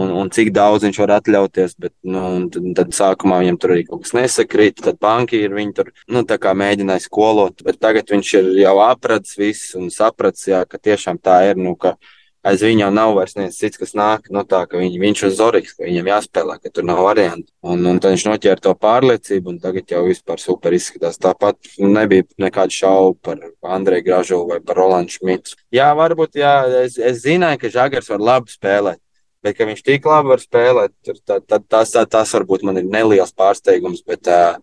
un, 0.00 0.10
un 0.22 0.30
cik 0.34 0.50
daudz 0.54 0.86
viņš 0.86 1.00
var 1.04 1.14
atļauties. 1.18 1.76
Bet, 1.80 1.92
nu, 2.08 2.24
tad, 2.54 2.70
tad 2.80 2.96
sākumā 2.96 3.42
viņam 3.44 3.60
tur 3.60 3.76
arī 3.76 3.86
kaut 3.88 4.04
kas 4.06 4.16
nesakrīt, 4.16 4.82
tad 4.84 4.98
bankieri 5.02 5.60
viņu 5.60 5.76
tur 5.76 5.92
nu, 6.08 6.24
mēģināja 6.24 7.06
skolot. 7.06 7.64
Bet 7.66 7.80
tagad 7.82 8.10
viņš 8.14 8.34
ir 8.40 8.50
jau 8.64 8.76
apratis 8.86 9.38
viss 9.40 9.76
un 9.78 9.92
sapratis, 9.94 10.48
jā, 10.50 10.64
ka 10.68 10.80
tiešām 10.80 11.20
tā 11.22 11.42
ir. 11.50 11.60
Nu, 11.60 11.76
ka, 11.76 11.96
aiz 12.44 12.62
viņa 12.64 12.84
jau 12.84 12.90
nav 12.94 13.14
vairs 13.16 13.36
neviens 13.38 13.58
cits, 13.58 13.80
kas 13.80 13.94
nāk 13.98 14.28
no 14.34 14.44
tā, 14.48 14.62
ka 14.68 14.80
viņ, 14.80 14.98
viņš 15.00 15.22
ir 15.26 15.32
Zorigs, 15.34 15.74
ka 15.76 15.86
viņam 15.86 16.10
jāspēlē, 16.12 16.58
ka 16.62 16.72
tur 16.72 16.86
nav 16.88 17.00
variantu. 17.06 17.48
Un, 17.64 17.84
un 17.88 18.00
tad 18.02 18.14
viņš 18.14 18.26
noķēra 18.28 18.64
to 18.64 18.74
pārliecību, 18.84 19.54
un 19.54 19.60
tagad 19.62 19.94
jau 19.94 20.02
vispār 20.06 20.42
super 20.42 20.76
izskatās. 20.76 21.20
Tāpat 21.22 21.72
nebija 21.80 22.26
nekādu 22.44 22.76
šaubu 22.76 23.16
par 23.24 23.40
Andreju 23.76 24.08
Gražovu 24.10 24.50
vai 24.52 24.60
par 24.64 24.80
Rolandu 24.80 25.16
Šmitu. 25.16 25.56
Jā, 25.74 25.88
varbūt, 25.98 26.36
jā, 26.40 26.54
es, 26.84 26.98
es 27.00 27.24
zināju, 27.24 27.62
ka 27.64 27.72
Žagars 27.78 28.12
var 28.12 28.28
labi 28.32 28.54
spēlēt. 28.54 29.00
Bet, 29.44 29.58
viņš 29.60 29.82
tik 29.84 30.06
labi 30.08 30.30
var 30.32 30.40
spēlēt, 30.40 30.94
tad, 31.04 31.42
tad 31.44 31.66
tas, 31.68 31.90
tas 31.92 32.30
varbūt 32.32 32.62
man 32.64 32.80
ir 32.80 32.86
neliels 32.88 33.34
pārsteigums. 33.36 34.00
Bet, 34.08 34.30
uh, 34.32 34.56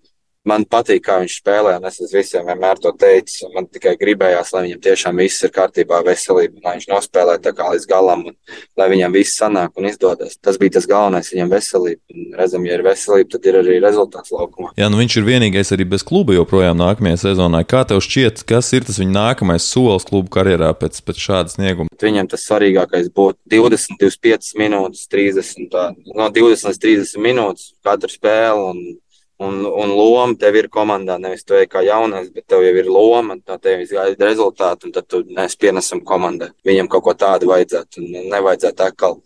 man 0.47 0.65
patīk, 0.65 1.03
kā 1.05 1.19
viņš 1.21 1.35
spēlē, 1.41 1.75
un 1.77 1.87
es 1.89 1.99
visiem 2.13 2.47
vienmēr 2.47 2.79
to 2.81 2.91
teicis. 2.97 3.43
Man 3.53 3.67
tikai 3.69 3.93
gribējās, 4.01 4.51
lai 4.55 4.63
viņam 4.65 4.81
tiešām 4.87 5.21
viss 5.21 5.45
ir 5.45 5.53
kārtībā, 5.53 6.01
veselība, 6.05 6.61
lai 6.65 6.75
viņš 6.77 6.87
nospēlē 6.89 7.37
tā 7.43 7.53
kā 7.57 7.69
līdz 7.73 7.87
galam, 7.89 8.25
un 8.31 8.57
lai 8.79 8.87
viņam 8.93 9.15
viss 9.15 9.37
sanāk 9.37 9.77
un 9.77 9.89
izdodas. 9.91 10.37
Tas 10.41 10.57
bija 10.61 10.77
tas 10.77 10.87
galvenais, 10.89 11.29
viņam 11.33 11.51
veselība. 11.51 12.01
Un 12.15 12.37
redzam, 12.39 12.65
ja 12.65 12.77
ir 12.77 12.85
veselība, 12.85 13.29
tad 13.35 13.49
ir 13.51 13.59
arī 13.61 13.77
rezultāts 13.83 14.33
laukumā. 14.33 14.73
Jā, 14.81 14.89
nu 14.91 15.01
viņš 15.01 15.19
ir 15.19 15.27
vienīgais 15.29 15.73
arī 15.75 15.87
bez 15.93 16.05
kluba 16.07 16.35
joprojām 16.37 16.79
nākamajā 16.79 17.21
sezonā. 17.27 17.61
Kā 17.69 17.83
tev 17.89 18.01
šķiet, 18.03 18.45
kas 18.49 18.71
ir 18.77 18.87
tas 18.87 18.99
viņa 19.01 19.15
nākamais 19.17 19.67
solis 19.67 20.07
klubu 20.09 20.31
karjerā 20.33 20.73
pēc, 20.77 21.03
pēc 21.05 21.21
šāda 21.21 21.53
snieguma? 21.53 21.93
Viņam 22.01 22.31
tas 22.31 22.47
svarīgākais 22.49 23.11
būtu 23.13 23.37
20, 23.51 24.01
25 24.01 24.57
minūtes, 24.57 25.05
30, 25.11 25.69
tā, 25.71 25.87
no 26.17 26.31
20 26.33 26.71
līdz 26.71 26.81
30 26.81 27.21
minūtes 27.21 27.71
katru 27.85 28.09
spēli. 28.09 28.97
Un 29.41 29.61
un, 29.65 29.91
loma 29.97 30.35
tev 30.37 30.57
ir 30.59 30.67
komandā. 30.69 31.17
Nevis 31.21 31.45
tu 31.47 31.55
ej 31.57 31.67
kā 31.71 31.81
jaunais, 31.85 32.27
bet 32.33 32.45
tev 32.51 32.61
jau 32.65 32.73
ir 32.77 32.89
loma, 32.89 33.37
tā 33.41 33.57
tev 33.61 33.81
ir 33.81 33.89
gaida 33.89 34.27
rezultāti, 34.27 34.85
un 34.85 34.95
tad 34.95 35.07
tu 35.09 35.23
nes 35.37 35.55
pienesam 35.57 36.03
komandai. 36.05 36.51
Viņam 36.67 36.89
kaut 36.91 37.07
ko 37.07 37.15
tādu 37.25 37.49
vajadzētu, 37.49 38.03
un 38.03 38.29
nevajadzētu 38.35 38.85
atkal 38.85 39.17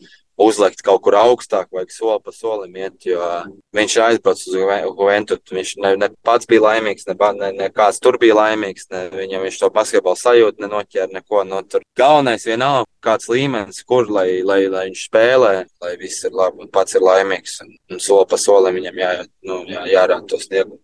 uzlikt 0.41 0.83
kaut 0.85 1.01
kur 1.05 1.17
augstāk, 1.19 1.69
vajag 1.73 1.93
soli 1.93 2.19
pa 2.23 2.33
solim 2.35 2.75
iet, 2.79 2.97
jo 3.07 3.21
viņš 3.75 3.97
aizbrauca 4.07 4.49
uz 4.49 4.57
Juventus. 4.57 5.41
Viņš 5.55 5.75
ne, 5.83 5.93
ne 6.01 6.09
pats 6.25 6.49
bija 6.49 6.65
laimīgs, 6.67 7.07
ne, 7.09 7.15
ne, 7.39 7.51
ne 7.55 7.69
kāds 7.73 8.01
tur 8.03 8.19
bija 8.21 8.37
laimīgs, 8.39 8.89
ne 8.91 9.05
viņam 9.13 9.45
viņš 9.45 9.59
to 9.61 9.71
basketbolu 9.75 10.19
sajūtu 10.19 10.63
nenoķēra 10.63 11.13
neko. 11.15 11.43
No 11.47 11.61
tur. 11.63 11.85
Galvenais 11.97 12.45
vienalga, 12.47 12.89
kāds 13.05 13.29
līmenis, 13.31 13.83
kur 13.87 14.09
lai, 14.11 14.41
lai, 14.45 14.65
lai 14.71 14.87
viņš 14.89 15.03
spēlē, 15.09 15.53
lai 15.83 15.93
viss 16.01 16.25
ir 16.25 16.35
labi 16.35 16.65
un 16.65 16.71
pats 16.73 16.97
ir 16.97 17.05
laimīgs. 17.05 17.59
Un, 17.63 17.75
un 17.93 18.01
soli 18.03 18.27
pa 18.31 18.39
solim 18.41 18.79
viņam 18.79 18.99
jā, 18.99 19.11
nu, 19.47 19.61
jā, 19.69 19.85
jārāda 19.93 20.27
to 20.31 20.41
sniegumu. 20.41 20.81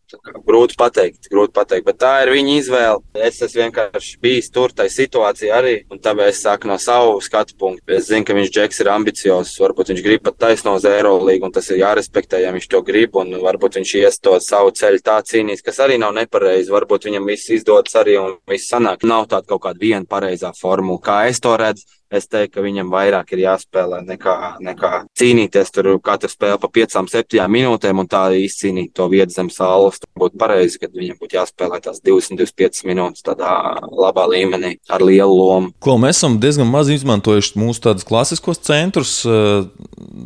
Grūti 0.48 0.76
pateikt, 0.80 1.30
grūti 1.32 1.56
pateikt, 1.56 1.86
bet 1.88 2.00
tā 2.02 2.14
ir 2.26 2.34
viņa 2.36 2.56
izvēle. 2.60 3.04
Es 3.28 3.42
esmu 3.42 3.66
vienkārši 3.66 4.18
bijis 4.24 4.52
tur, 4.54 4.74
tai 4.76 4.90
situācijā 4.92 5.56
arī, 5.56 5.76
un 5.92 6.02
tāpēc 6.04 6.34
es 6.34 6.42
saku 6.44 6.70
no 6.70 6.78
savu 6.82 7.18
skatu 7.24 7.56
punktu. 7.60 7.96
Es 7.96 8.10
zinu, 8.10 8.26
ka 8.28 8.36
viņš 8.38 8.52
Džeks 8.52 8.84
ir 8.84 8.92
ambiciozs, 8.92 9.41
varbūt 9.62 9.92
viņš 9.92 10.04
grib 10.06 10.26
pat 10.26 10.38
taisno 10.46 10.76
uz 10.78 10.86
Eirolīgu, 10.90 11.48
un 11.48 11.56
tas 11.56 11.70
ir 11.72 11.82
jārespektē, 11.82 12.42
ja 12.44 12.52
viņš 12.56 12.68
to 12.72 12.82
grib, 12.88 13.16
un 13.22 13.34
varbūt 13.44 13.80
viņš 13.80 13.96
ies 14.02 14.20
to 14.24 14.36
savu 14.44 14.74
ceļu 14.78 15.02
tā 15.06 15.18
cīnīs, 15.26 15.64
kas 15.66 15.82
arī 15.86 15.98
nav 16.02 16.16
nepareizi. 16.18 16.74
Varbūt 16.74 17.10
viņam 17.10 17.32
viss 17.32 17.54
izdodas 17.54 17.98
arī 18.02 18.18
un 18.22 18.38
viss 18.50 18.72
sanāk. 18.72 19.06
Nav 19.08 19.30
tāda 19.32 19.50
kaut 19.54 19.66
kāda 19.66 19.82
viena 19.82 20.06
pareizā 20.10 20.54
formula, 20.58 21.02
kā 21.04 21.24
es 21.32 21.44
to 21.44 21.56
redzu 21.60 22.01
es 22.12 22.28
teiktu, 22.28 22.58
ka 22.58 22.64
viņam 22.66 22.92
vairāk 22.92 23.32
ir 23.36 23.44
jāspēlē 23.46 24.02
nekā, 24.08 24.36
nekā 24.64 24.92
cīnīties 25.18 25.74
tur 25.74 25.90
katru 26.04 26.30
spēli 26.32 26.60
pa 26.62 26.70
piecām, 26.72 27.08
septiņām 27.12 27.56
minūtēm 27.56 28.02
un 28.04 28.10
tā 28.12 28.24
izcīnīt 28.36 28.94
to 28.98 29.08
vietu 29.12 29.36
zem 29.36 29.52
saules. 29.54 30.02
Tas 30.02 30.12
būtu 30.20 30.40
pareizi, 30.42 30.80
kad 30.82 30.96
viņam 30.96 31.20
būtu 31.22 31.38
jāspēlē 31.40 31.82
tās 31.84 32.02
20-25 32.06 32.86
minūtes 32.90 33.26
tādā 33.26 33.52
labā 33.90 34.28
līmenī 34.32 34.76
ar 34.92 35.06
lielu 35.06 35.38
lomu. 35.38 35.72
Ko 35.84 35.98
mēs 36.02 36.20
esam 36.20 36.40
diezgan 36.44 36.70
maz 36.72 36.92
izmantojuši 36.94 37.60
mūsu 37.62 37.86
tādus 37.88 38.08
klasiskos 38.08 38.62
centrus 38.68 39.20
eh, 39.26 39.68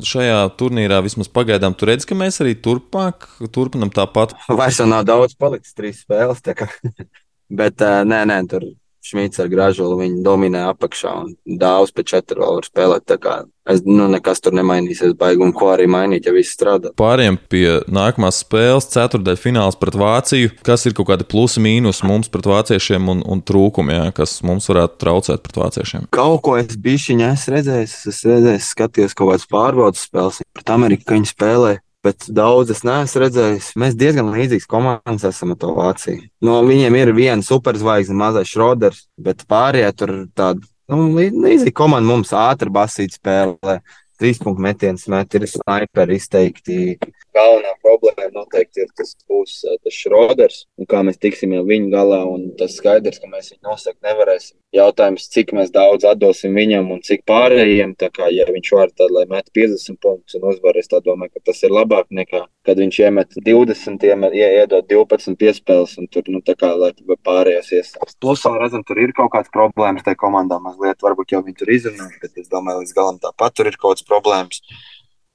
šajā 0.05 0.39
turnīrā. 0.59 1.03
Vismaz 1.05 1.29
pagaidām 1.31 1.77
tur 1.77 1.93
redz, 1.93 2.07
ka 2.07 2.17
mēs 2.17 2.41
arī 2.43 2.55
turpmāk 2.57 3.29
turpinam 3.53 3.93
tāpat. 3.93 4.33
Vairs 4.49 4.81
nav 4.85 5.05
daudz 5.07 5.37
palicis, 5.37 5.75
trīs 5.77 6.01
spēles. 6.05 6.41
Bet 7.59 7.81
uh, 7.85 8.01
nē, 8.07 8.23
nē, 8.25 8.39
tur 8.49 8.65
Šmīts 9.05 9.37
ar 9.37 9.49
gražulu 9.51 9.99
viņi 9.99 10.23
dominē 10.25 10.63
apakšā 10.71 11.11
un 11.19 11.59
dāvs 11.61 11.93
pēc 11.93 12.15
četru 12.15 12.41
vēl 12.41 12.55
var 12.57 12.65
spēlēt. 12.65 13.03
Tā 13.05 13.17
kā 13.21 13.35
es, 13.69 13.83
nu, 13.85 14.07
nekas 14.09 14.41
tur 14.41 14.55
nemainīsies, 14.57 15.13
baigi, 15.19 15.43
un 15.45 15.53
ko 15.53 15.69
arī 15.75 15.85
mainīt, 15.91 16.25
ja 16.25 16.33
viss 16.33 16.55
strādā. 16.57 16.89
Pāriem 16.97 17.37
pie 17.51 17.83
nākamās 17.85 18.41
spēles, 18.41 18.89
ceturtdaļa 18.95 19.41
fināls 19.41 19.77
pret 19.77 19.97
Vāciju. 20.01 20.55
Kas 20.65 20.87
ir 20.89 20.97
kaut 20.97 21.11
kādi 21.11 21.27
plusi, 21.29 21.61
mīnus 21.61 22.01
mums 22.07 22.31
pret 22.33 22.49
vāciešiem 22.49 23.13
un, 23.13 23.21
un 23.29 23.45
trūkumi, 23.45 23.93
jā, 23.93 24.09
kas 24.17 24.39
mums 24.45 24.69
varētu 24.73 24.97
traucēt 25.05 25.45
pret 25.45 25.61
vāciešiem? 25.61 26.09
Kaut 26.15 26.41
ko 26.47 26.57
es 26.57 26.73
bišķiņā 26.73 27.31
esmu 27.37 27.57
redzējis, 27.59 27.97
es 28.09 28.25
redzēju, 28.25 28.67
skatījos 28.71 29.17
kaut 29.17 29.35
kādas 29.35 29.49
pārbaudas 29.53 30.09
spēles 30.09 30.41
pret 30.57 30.73
Ameriku, 30.73 31.13
viņi 31.13 31.35
spēlē 31.35 31.77
bet 32.05 32.27
daudzas 32.37 32.83
neesmu 32.85 33.23
redzējis. 33.23 33.71
Mēs 33.81 33.97
diezgan 33.99 34.31
līdzīgas 34.33 34.69
komandas 34.69 35.25
esam 35.31 35.55
ar 35.55 35.59
to 35.61 35.73
Vāciju. 35.75 36.23
No 36.45 36.61
nu, 36.61 36.69
viņiem 36.69 36.97
ir 36.99 37.13
viena 37.17 37.45
superzvaigzne, 37.45 38.17
mazais 38.19 38.51
Šroders, 38.51 39.05
bet 39.21 39.45
pārējie 39.49 39.91
tur 39.97 40.15
tādi 40.37 40.65
nu, 40.91 41.09
līdzīgi 41.17 41.73
komanda 41.75 42.11
mums 42.11 42.33
ātri 42.37 42.73
basīt 42.73 43.17
spēlē. 43.17 43.79
Trīs 44.15 44.39
punktu 44.39 44.63
metiens 44.63 45.09
met, 45.11 45.33
ir 45.35 45.43
sniperi 45.51 46.15
izteikti 46.15 46.95
galvenā 47.35 47.73
problēma 47.83 48.31
noteikti 48.33 48.85
ir 48.85 48.91
tas 48.97 49.15
būs 49.29 49.61
tas 49.65 49.95
Šroders, 49.95 50.63
un 50.79 50.89
kā 50.89 51.01
mēs 51.05 51.19
tiksim 51.21 51.53
jau 51.55 51.63
viņu 51.67 51.91
galā, 51.93 52.21
tas 52.59 52.77
skaidrs, 52.79 53.19
ka 53.21 53.29
mēs 53.31 53.51
viņu 53.53 53.67
nosakt 53.67 53.99
nevarēsim. 54.05 54.57
Jautājums, 54.75 55.29
cik 55.31 55.53
daudz 55.75 56.03
atdosim 56.07 56.55
viņam 56.55 56.89
un 56.91 57.01
cik 57.05 57.23
pārējiem, 57.29 57.93
kā, 58.15 58.27
ja 58.33 58.47
viņš 58.49 58.71
var 58.75 58.91
tad, 58.91 59.13
lai 59.15 59.25
met 59.29 59.47
50 59.55 59.99
punktus 60.03 60.35
un 60.35 60.49
uzvarēs, 60.51 60.89
tā 60.91 60.99
domāju, 61.03 61.35
ka 61.35 61.51
tas 61.51 61.63
ir 61.63 61.75
labāk 61.75 62.09
nekā, 62.09 62.45
kad 62.67 62.81
viņš 62.81 62.99
iemet 63.05 63.37
20, 63.45 64.03
iemet, 64.09 64.35
iedod 64.35 64.87
12 64.91 65.37
piespēles, 65.39 65.95
un 66.01 66.09
tur, 66.11 66.27
nu, 66.31 66.41
tā 66.45 66.57
kā, 66.59 66.73
lai 66.75 66.91
pārējās 67.25 67.71
iesaist. 67.71 68.17
Plus, 68.19 68.43
vēl 68.45 68.59
redzam, 68.61 68.83
tur 68.87 68.99
ir 69.01 69.15
kaut 69.15 69.31
kāds 69.35 69.53
problēmas 69.53 70.05
tajā 70.05 70.19
komandā 70.19 70.59
mazliet, 70.63 70.99
varbūt 71.05 71.35
jau 71.35 71.43
viņi 71.45 71.59
tur 71.61 71.71
izrunā, 71.75 72.09
bet 72.21 72.35
es 72.41 72.51
domāju, 72.51 72.83
līdz 72.83 72.95
galam 72.97 73.21
tāpat 73.23 73.55
tur 73.55 73.71
ir 73.71 73.79
kaut 73.79 73.95
kāds 73.95 74.07
problēmas. 74.07 74.61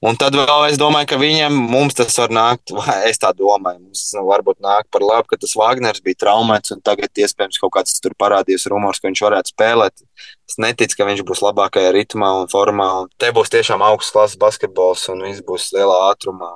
Un 0.01 0.17
tad 0.17 0.33
vēl 0.33 0.63
es 0.71 0.79
domāju, 0.81 1.11
ka 1.11 1.17
viņam, 1.21 1.57
mums 1.69 1.97
tas 1.99 2.15
var 2.17 2.33
nākt, 2.33 2.73
vai 2.79 2.97
es 3.11 3.21
tā 3.21 3.35
domāju, 3.37 3.83
mums 3.83 4.07
nu, 4.17 4.25
varbūt 4.31 4.63
nāk 4.65 4.89
par 4.93 5.05
labu, 5.05 5.29
ka 5.29 5.39
tas 5.43 5.53
Wagners 5.61 6.01
bija 6.05 6.23
traumēts 6.25 6.73
un 6.73 6.81
tagad 6.85 7.13
iespējams 7.21 7.61
kaut 7.61 7.75
kāds 7.75 8.01
tur 8.01 8.17
parādījis 8.21 8.65
rumors, 8.73 9.01
ka 9.01 9.11
viņš 9.11 9.23
varētu 9.27 9.53
spēlēt. 9.53 10.01
Es 10.49 10.57
neticu, 10.63 10.97
ka 10.97 11.09
viņš 11.11 11.21
būs 11.29 11.45
labākajā 11.45 11.93
ritmā 11.97 12.33
un 12.41 12.49
formā. 12.53 12.89
Un 13.03 13.13
te 13.21 13.29
būs 13.37 13.53
tiešām 13.53 13.85
augsts 13.85 14.17
klases 14.17 14.41
basketbols 14.41 15.05
un 15.13 15.21
viss 15.29 15.45
būs 15.45 15.69
lielā 15.77 16.01
ātrumā. 16.09 16.51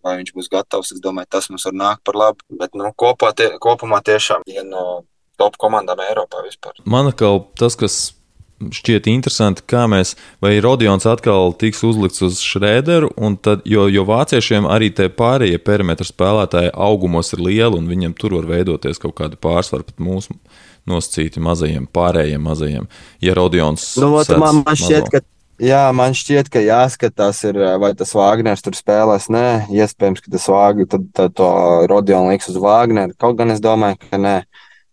Vai 0.00 0.16
viņš 0.16 0.32
būs 0.34 0.48
gatavs, 0.50 0.94
es 0.94 1.02
domāju, 1.04 1.28
tas 1.30 1.50
mums 1.52 1.66
var 1.68 1.74
nākt 1.76 2.02
par 2.08 2.16
labu. 2.16 2.42
Bet 2.58 2.74
nu, 2.78 2.90
kopā, 2.96 3.34
tie, 3.36 3.52
kopumā 3.60 4.00
tiešām 4.02 4.46
viena 4.48 4.66
no 4.72 4.84
top 5.38 5.60
komandām 5.60 6.00
Eiropā 6.08 6.42
vispār. 6.46 6.80
Man 6.88 7.12
kā 7.14 7.30
tas, 7.60 7.76
kas 7.78 7.98
šķiet 8.60 9.08
interesanti, 9.10 9.64
kā 9.70 9.86
mēs, 9.90 10.14
vai 10.42 10.58
Rodions 10.62 11.06
atkal 11.08 11.54
tiks 11.58 11.82
uzlikts 11.86 12.22
uz 12.26 12.42
Šrēderu, 12.44 13.10
tad, 13.42 13.64
jo, 13.68 13.86
jo 13.88 14.04
vāciešiem 14.08 14.68
arī 14.70 14.90
tie 14.94 15.08
pārējie 15.08 15.60
perimetra 15.64 16.06
spēlētāji 16.06 16.74
augumos 16.74 17.32
ir 17.34 17.44
lieli, 17.46 17.80
un 17.80 17.88
viņiem 17.90 18.14
tur 18.20 18.36
var 18.38 18.50
veidoties 18.50 19.00
kaut 19.02 19.16
kāda 19.20 19.40
pārsvara 19.40 19.86
pat 19.88 20.00
mūsu 20.02 20.36
nosacīti 20.90 21.42
mazajiem, 21.44 21.88
pārējiem 21.92 22.44
mazajiem. 22.44 22.88
Ja 23.24 23.36
Rodions. 23.38 23.92
Nu, 24.00 24.14
man, 24.40 24.64
man 24.66 24.78
šķiet, 24.78 25.12
ka 25.12 25.24
Jā, 25.60 25.90
man 25.92 26.14
šķiet, 26.16 26.48
ka 26.48 26.60
jāskatās, 26.64 27.42
ir, 27.44 27.58
vai 27.82 27.90
tas 27.92 28.14
Vāģners 28.16 28.62
tur 28.64 28.72
spēlēs. 28.78 29.26
Nē, 29.28 29.68
iespējams, 29.76 30.22
ka 30.24 30.32
tas 30.32 30.46
Vāģners, 30.48 30.88
tad, 30.94 31.04
tad 31.12 31.34
to 31.36 31.48
Rodionu 31.90 32.32
liks 32.32 32.48
uz 32.48 32.56
Vāģneru. 32.56 33.12
Kaut 33.20 33.36
gan 33.36 33.52
es 33.52 33.60
domāju, 33.60 33.98
ka 34.08 34.16
nē. 34.16 34.38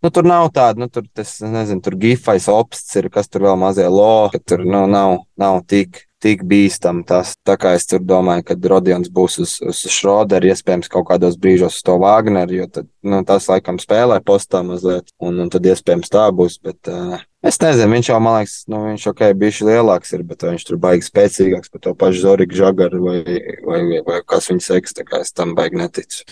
Nu, 0.06 0.12
tur 0.14 0.28
nav 0.30 0.52
tāda, 0.54 0.84
nu, 0.84 0.90
tur, 0.94 1.08
tas, 1.18 1.40
nezinu, 1.42 1.82
tur 1.82 1.96
gifais 1.98 2.46
opsts 2.54 3.00
ir, 3.00 3.10
kas 3.14 3.32
tur 3.34 3.48
vēl 3.48 3.58
mazie 3.58 3.88
lo, 3.90 4.28
ka 4.30 4.38
tur 4.38 4.62
nu, 4.62 4.84
nav, 4.92 5.24
nav 5.42 5.64
tik, 5.66 6.04
tik 6.22 6.44
bīstam 6.50 7.00
tas. 7.08 7.32
Tā 7.46 7.56
kā 7.58 7.72
es 7.78 7.88
tur 7.90 8.04
domāju, 8.06 8.44
ka 8.46 8.58
Rodions 8.70 9.10
būs 9.14 9.38
uz, 9.42 9.56
uz 9.66 9.80
Šroderu, 9.94 10.52
iespējams, 10.52 10.90
kaut 10.94 11.08
kādos 11.10 11.38
brīžos 11.42 11.80
uz 11.80 11.86
to 11.86 11.96
Wagneru, 12.02 12.60
jo 12.60 12.68
tad, 12.74 12.90
nu, 13.06 13.22
tas 13.26 13.48
laikam 13.50 13.80
spēlē 13.82 14.20
postā 14.26 14.62
mazliet, 14.66 15.10
un, 15.18 15.40
un 15.42 15.50
tad 15.54 15.66
iespējams 15.66 16.14
tā 16.14 16.28
būs, 16.36 16.60
bet 16.66 16.92
uh, 16.94 17.18
es 17.46 17.58
nezinu, 17.64 17.96
viņš 17.96 18.12
jau, 18.12 18.20
man 18.22 18.38
liekas, 18.42 18.58
nu, 18.70 18.84
viņš 18.92 19.08
ok, 19.14 19.24
bišķi 19.46 19.70
lielāks 19.72 20.14
ir, 20.18 20.28
bet 20.30 20.46
viņš 20.46 20.68
tur 20.70 20.82
baigi 20.84 21.10
spēcīgāks 21.10 21.74
par 21.74 21.86
to 21.88 21.96
pašu 21.98 22.22
Zoriku 22.26 22.62
Žagaru 22.62 23.02
vai, 23.02 23.18
vai, 23.66 23.82
vai, 23.82 24.04
vai 24.12 24.22
kas 24.30 24.52
viņa 24.54 24.68
seks, 24.70 24.98
tā 25.02 25.08
kā 25.10 25.26
es 25.26 25.34
tam 25.34 25.58
baigi 25.58 25.82
neticu. 25.82 26.28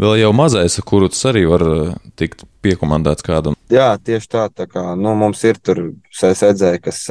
Vēl 0.00 0.16
jau 0.18 0.32
mazais, 0.34 0.74
kuru 0.82 1.08
tas 1.12 1.22
arī 1.30 1.44
var 1.46 1.62
eh, 1.62 1.90
tikt 2.18 2.42
piekomandēts 2.64 3.26
kādam. 3.26 3.54
Jā, 3.72 3.94
tieši 4.02 4.30
tā. 4.30 4.46
tā 4.50 4.66
kā, 4.70 4.82
nu, 4.98 5.14
mums 5.18 5.42
ir 5.46 5.60
tur 5.62 5.80
sēdzēji, 6.14 6.82
kas 6.84 7.02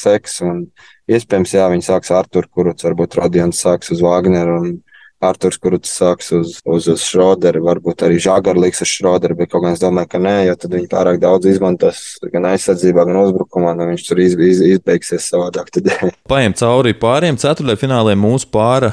seks, 0.00 0.40
un 0.44 0.66
iespējams, 1.10 1.54
jā, 1.56 1.68
viņi 1.72 1.86
sāks 1.88 2.12
ar 2.12 2.24
Arturu, 2.24 2.50
kurus 2.52 2.84
varbūt 2.84 3.16
Rodions 3.20 3.60
sāks 3.64 3.92
uz 3.94 4.02
Wagneru, 4.04 4.58
un 4.60 4.74
Arturs, 5.24 5.56
kurus 5.60 5.88
sāks 5.88 6.28
uz, 6.36 6.58
uz, 6.68 6.88
uz 6.92 7.04
Šroderu, 7.06 7.62
varbūt 7.64 8.04
arī 8.04 8.18
Žagara 8.22 8.60
liks 8.66 8.82
uz 8.84 8.90
Šroderu, 8.90 9.38
bet 9.38 9.52
kaut 9.52 9.64
kā 9.64 9.72
es 9.72 9.80
domāju, 9.80 10.10
ka 10.12 10.20
nē, 10.20 10.34
jo 10.50 10.58
tad 10.60 10.76
viņi 10.76 10.90
pārāk 10.92 11.20
daudz 11.22 11.48
izmantos 11.48 12.02
gan 12.32 12.50
aizsardzībā, 12.50 13.06
gan 13.08 13.22
uzbrukumā, 13.22 13.72
un 13.72 13.94
viņš 13.94 14.06
tur 14.10 14.20
iz, 14.24 14.36
iz, 14.36 14.60
izbeigsies 14.76 15.30
savādāk. 15.32 15.72
Paiem 16.32 16.56
cauri 16.58 16.94
pāriem 16.98 17.40
ceturtajai 17.40 17.80
finālē 17.80 18.16
mūsu 18.18 18.50
pāra 18.52 18.92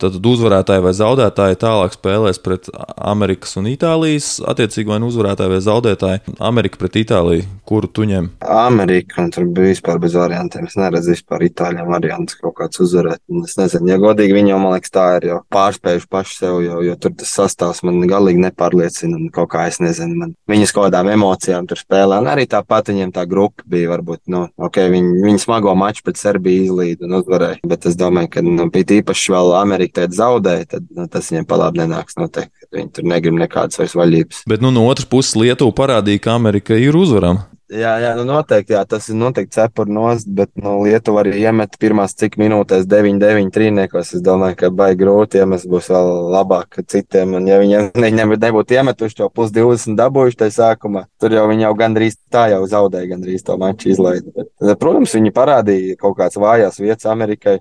tad 0.00 0.16
uzvarētāji 0.24 0.82
vai 0.84 0.92
zaudētāji 0.96 1.58
tālāk 1.60 1.94
spēlēs 1.94 2.40
pret 2.42 2.70
Amerikas 2.96 3.56
un 3.60 3.68
Itālijas, 3.70 4.38
attiecīgi 4.48 4.88
vai 4.88 5.00
nu 5.02 5.10
uzvarētāji 5.10 5.52
vai 5.52 5.60
zaudētāji. 5.64 6.36
Amerika 6.50 6.80
pret 6.80 6.96
Itāliju, 7.02 7.44
kuru 7.68 7.90
tu 7.92 8.06
ņem? 8.08 8.30
Amerika, 8.40 9.20
un 9.22 9.30
tur 9.34 9.48
bija 9.52 9.74
vispār 9.74 10.00
bez 10.02 10.16
variantiem. 10.16 10.68
Es 10.70 10.78
neredzu 10.80 11.12
vispār 11.12 11.44
Itāļiem 11.50 11.90
variantus 11.92 12.38
kaut 12.40 12.56
kāds 12.60 12.80
uzvarēt. 12.80 13.20
Es 13.44 13.58
nezinu, 13.60 13.90
ja 13.92 14.00
godīgi 14.00 14.36
viņi 14.36 14.54
jau, 14.54 14.60
man 14.62 14.76
liekas, 14.76 14.94
tā 14.94 15.06
ir 15.18 15.28
jau 15.30 15.40
pārspējuši 15.52 16.10
paši 16.16 16.38
sev, 16.38 16.60
jo, 16.64 16.80
jo 16.86 16.96
tur 17.00 17.14
tas 17.20 17.34
sastāvs 17.40 17.84
man 17.86 18.00
galīgi 18.08 18.44
nepārliecina. 18.46 19.20
Kaut 19.36 19.52
kā 19.52 19.66
es 19.68 19.80
nezinu, 19.84 20.16
man 20.24 20.34
viņas 20.50 20.74
kaut 20.76 20.88
kādām 20.88 21.12
emocijām 21.12 21.68
tur 21.68 21.80
spēlē. 21.80 22.22
Un 22.22 22.32
arī 22.32 22.48
tāpat 22.50 22.92
viņiem 22.94 23.12
tā 23.16 23.26
grupa 23.28 23.66
bija 23.68 23.92
varbūt, 23.92 24.22
nu, 24.32 24.46
ok, 24.56 24.80
viņi, 24.94 25.20
viņi 25.26 25.44
smago 25.44 25.76
maču 25.78 26.06
pret 26.06 26.20
Serbiju 26.20 26.70
izlīd 26.70 27.04
un 27.04 27.18
uzvarēja. 27.20 27.60
Bet 27.68 27.86
es 27.90 27.98
domāju, 28.00 28.32
ka 28.34 28.44
nu, 28.46 28.70
bija 28.72 29.00
īpaši 29.00 29.36
vēl 29.36 29.49
Amerika 29.58 30.00
teica 30.00 30.18
zaudēja, 30.22 30.68
tad 30.76 30.88
nu, 30.96 31.06
tas 31.10 31.30
viņiem 31.32 31.46
palābi 31.50 31.82
nenāks 31.82 32.18
noteikti. 32.20 32.68
Viņi 32.76 32.92
tur 32.96 33.08
negrib 33.10 33.38
nekādas 33.40 33.80
vairs 33.80 33.96
vaļības. 33.98 34.44
Bet 34.50 34.62
nu, 34.62 34.70
no 34.74 34.86
otras 34.90 35.08
puses 35.10 35.38
Lietuva 35.38 35.74
parādīja, 35.76 36.24
ka 36.26 36.36
Amerika 36.38 36.78
ir 36.78 36.98
uzvarama. 36.98 37.48
Jā, 37.70 37.92
jā 38.02 38.08
nu 38.18 38.24
noteikti, 38.26 38.74
jā, 38.74 38.80
tas 38.88 39.04
ir 39.12 39.16
noteikti 39.18 39.54
cepuri 39.54 39.92
nost, 39.94 40.26
bet 40.34 40.50
nu, 40.58 40.80
Lietuva 40.82 41.22
arī 41.22 41.36
iemet 41.38 41.76
pirmās 41.78 42.16
cik 42.18 42.34
minūtēs 42.40 42.88
9, 42.90 43.20
9 43.22 43.52
trīniekos. 43.54 44.10
Es 44.16 44.24
domāju, 44.26 44.56
ka 44.58 44.70
baigi 44.74 44.98
grūti, 45.04 45.38
ja 45.38 45.46
mēs 45.46 45.68
būs 45.70 45.90
vēl 45.92 46.10
labāk 46.34 46.80
citiem. 46.90 47.36
Un 47.38 47.46
ja 47.46 47.60
viņi 47.62 47.84
viņam 47.94 48.34
nebūtu 48.34 48.74
iemetuši 48.74 49.20
to 49.20 49.28
plus 49.30 49.54
20 49.54 49.94
dabūjuši 50.00 50.40
tajā 50.42 50.56
sākumā, 50.56 51.04
tur 51.22 51.36
jau 51.38 51.46
viņi 51.50 51.68
jau 51.68 51.76
gandrīz 51.78 52.18
tā 52.32 52.48
jau 52.56 52.64
zaudēja, 52.72 53.12
gandrīz 53.12 53.46
to 53.46 53.58
maču 53.60 53.94
izlaida. 53.94 54.34
Bet, 54.34 54.74
protams, 54.82 55.14
viņi 55.14 55.34
parādīja 55.36 56.00
kaut 56.02 56.18
kādas 56.18 56.42
vājās 56.42 56.82
vietas 56.82 57.06
Amerikai, 57.12 57.60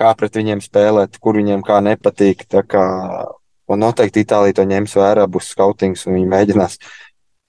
kā 0.00 0.12
pret 0.18 0.38
viņiem 0.38 0.62
spēlēt, 0.64 1.18
kur 1.22 1.38
viņiem 1.40 1.64
kā 1.66 1.80
nepatīk. 1.84 2.46
Kā, 2.68 2.84
un 3.72 3.82
noteikti 3.82 4.24
Itālija 4.26 4.60
to 4.60 4.68
ņems 4.68 4.96
vērā, 5.00 5.26
būs 5.30 5.52
skautings 5.54 6.06
un 6.06 6.18
viņi 6.18 6.32
mēģinās 6.32 6.78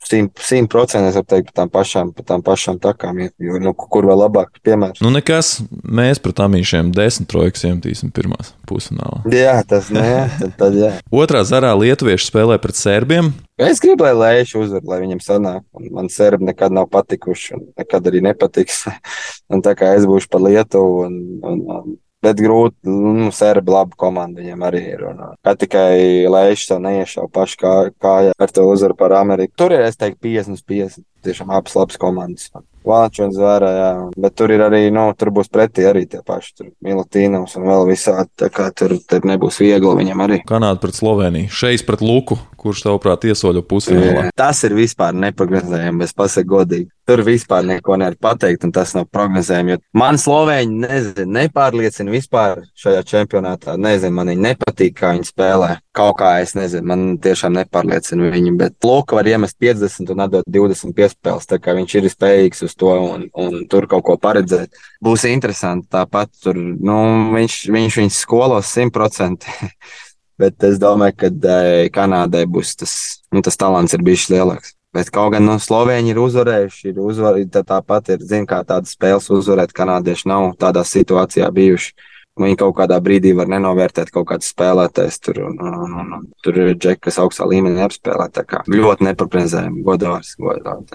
simt 0.08 0.70
procenti, 0.70 1.10
es 1.10 1.18
varu 1.18 1.28
teikt, 1.28 1.50
par 1.50 1.56
tām 1.58 1.72
pašām, 1.74 2.12
par 2.16 2.26
tām 2.28 2.44
pašām 2.46 2.80
takām, 2.80 3.20
jo, 3.20 3.58
nu, 3.62 3.74
kur 3.74 4.06
vēl 4.08 4.22
labāk 4.22 4.60
piemērs. 4.66 5.02
Nu, 5.04 5.12
nekas, 5.14 5.58
mēs 5.84 6.22
pret 6.24 6.40
amīšiem 6.46 6.94
desmit 6.96 7.30
trojkas 7.32 7.66
iemetīsim 7.68 8.14
pirmās 8.16 8.54
pusfinālā. 8.70 9.24
Jā, 9.34 9.58
tas 9.68 9.92
nē, 9.94 10.08
tad, 10.40 10.56
tad 10.60 10.80
jā. 10.80 10.94
Otrā 11.12 11.44
zarā 11.48 11.74
lietuvieši 11.78 12.30
spēlē 12.30 12.60
pret 12.64 12.80
serbiem. 12.80 13.34
Es 13.60 13.82
gribu, 13.84 14.06
lai 14.06 14.14
Lēša 14.16 14.62
uzvar, 14.62 14.84
lai 14.86 15.02
viņam 15.04 15.22
sanāk. 15.24 15.64
Man 15.92 16.12
serbi 16.14 16.52
nekad 16.52 16.76
nav 16.78 16.92
patikuši, 16.94 17.56
un 17.58 17.70
nekad 17.80 18.08
arī 18.08 18.22
nepatiks. 18.30 18.86
un 19.54 19.66
tā 19.66 19.74
kā 19.78 19.96
es 19.98 20.06
būšu 20.08 20.30
par 20.32 20.46
Lietuvu, 20.46 21.08
un, 21.08 21.18
un, 21.42 21.64
un 21.80 21.98
Bet 22.28 22.42
grūti, 22.44 22.90
nu, 22.92 23.30
serbi 23.32 23.72
labi 23.72 23.96
komanda 24.00 24.42
viņiem 24.42 24.64
arī 24.68 24.82
ir. 24.92 25.04
Un, 25.08 25.22
kā 25.46 25.54
tikai 25.56 26.28
Lēšs 26.28 26.68
to 26.74 26.80
neiešauja 26.84 27.32
paši 27.32 27.60
kā, 27.62 27.74
kājā 28.04 28.34
ar 28.36 28.52
to 28.52 28.66
uzvaru 28.68 28.98
par 29.00 29.16
Ameriku. 29.16 29.56
Tur 29.64 29.76
ir, 29.78 29.86
es 29.88 29.96
teiktu, 30.00 30.20
50, 30.28 30.66
50. 30.68 31.06
Tiešām 31.28 31.54
abas 31.54 31.76
labas 31.78 32.00
komandas. 32.02 32.50
Vācu 32.88 33.26
un 33.26 33.34
Zvērā, 33.36 33.70
jā. 33.76 33.90
Bet 34.16 34.36
tur 34.40 34.54
ir 34.56 34.64
arī, 34.64 34.86
nu, 34.94 35.10
tur 35.20 35.32
būs 35.36 35.50
pretī 35.52 35.84
arī 35.90 36.06
tie 36.10 36.22
paši. 36.26 36.54
Tur 36.56 36.70
Milutīnams 36.86 37.58
un 37.60 37.68
vēl 37.68 37.88
visādi. 37.90 38.30
Tā 38.40 38.48
kā 38.54 38.70
tur, 38.72 38.96
tur 39.04 39.28
nebūs 39.28 39.60
viegli 39.64 39.96
viņam 40.02 40.24
arī. 40.24 40.42
Kanāda 40.48 40.80
pret 40.84 40.96
Sloveniju. 40.96 41.52
Šeit 41.52 41.84
pret 41.88 42.04
Luku, 42.06 42.40
kurš 42.60 42.86
tavuprāt 42.88 43.28
iesoļo 43.28 43.64
pusfinālā. 43.68 44.30
Tas 44.38 44.64
ir 44.68 44.76
vispār 44.78 45.18
neprognozējami, 45.18 46.08
es 46.08 46.16
pasaku 46.16 46.54
godīgi. 46.56 46.90
Tur 47.08 47.22
vispār 47.24 47.64
neko 47.64 47.96
nevar 48.00 48.18
pateikt, 48.20 48.66
un 48.68 48.74
tas 48.76 48.92
nav 48.96 49.06
prognozējami. 49.16 49.78
Man 49.96 50.20
Slovēņi 50.20 50.82
nezinu, 50.82 51.28
nepārliecina 51.38 52.12
vispār 52.12 52.66
šajā 52.76 53.04
čempionātā. 53.08 53.78
Nezinu, 53.80 54.18
man 54.18 54.34
viņi 54.34 54.44
nepatīk, 54.44 54.98
kā 55.00 55.14
viņi 55.16 55.30
spēlē. 55.30 55.70
Kaut 55.96 56.18
kā 56.20 56.34
es 56.44 56.52
nezinu, 56.58 56.84
man 56.92 57.06
tiešām 57.24 57.56
nepārliecina 57.62 58.32
viņi. 58.34 58.52
Bet 58.60 58.76
Luka 58.84 59.16
var 59.20 59.30
iemest 59.32 59.56
50 59.64 60.12
un 60.14 60.26
atdot 60.28 60.52
20 60.52 60.92
piespēles. 61.18 61.48
Tā 61.48 61.60
kā 61.60 61.76
viņš 61.76 61.96
ir 61.96 62.10
spējīgs 62.10 62.64
uz 62.64 62.76
to 62.76 62.92
un, 62.92 63.30
un 63.34 63.68
tur 63.68 63.88
kaut 63.88 64.04
ko 64.06 64.18
paredzēt. 64.18 64.72
Būs 65.02 65.26
interesanti. 65.26 65.88
Tāpat 65.90 66.30
tur 66.44 66.56
nu, 66.56 67.34
viņš, 67.34 67.70
viņš 67.70 67.98
viņus 67.98 68.22
skolos 68.22 68.76
100%. 68.76 69.46
Bet 70.40 70.64
es 70.64 70.78
domāju, 70.78 71.16
ka 71.18 71.28
eh, 71.50 71.90
Kanādai 71.90 72.46
būs 72.46 72.76
tas, 72.78 73.24
nu, 73.34 73.42
tas 73.42 73.58
talants 73.58 73.94
ir 73.94 74.04
bijis 74.04 74.30
lielāks. 74.30 74.76
Bet 74.94 75.10
kaut 75.12 75.34
gan 75.34 75.44
no 75.46 75.58
Slovēņi 75.60 76.14
ir 76.14 76.20
uzvarējuši, 76.22 76.92
ir 76.92 77.00
uzvarējuši, 77.02 77.64
tāpat 77.66 78.14
ir, 78.14 78.22
zina, 78.22 78.46
kā 78.48 78.62
tādas 78.66 78.94
spēles 78.96 79.28
uzvarēt, 79.34 79.74
kanādieši 79.76 80.30
nav 80.30 80.54
tādā 80.58 80.86
situācijā 80.86 81.50
bijuši. 81.54 81.92
Viņi 82.38 82.58
kaut 82.60 82.76
kādā 82.78 83.00
brīdī 83.04 83.32
var 83.38 83.50
nenovērtēt 83.52 84.12
kaut 84.14 84.28
kādas 84.30 84.52
spēlētājas. 84.54 85.20
Tur, 85.26 85.42
un, 85.48 85.58
un, 85.58 85.96
un, 86.02 86.12
un, 86.18 86.28
tur 86.46 86.60
ir 86.62 86.76
džeki, 86.76 87.02
kas 87.08 87.18
augstā 87.24 87.48
līmenī 87.50 87.82
apspēlē. 87.86 88.30
Tā 88.36 88.44
kā 88.48 88.62
ļoti 88.70 89.08
neprognozējami, 89.10 89.84
godāvs. 89.88 90.36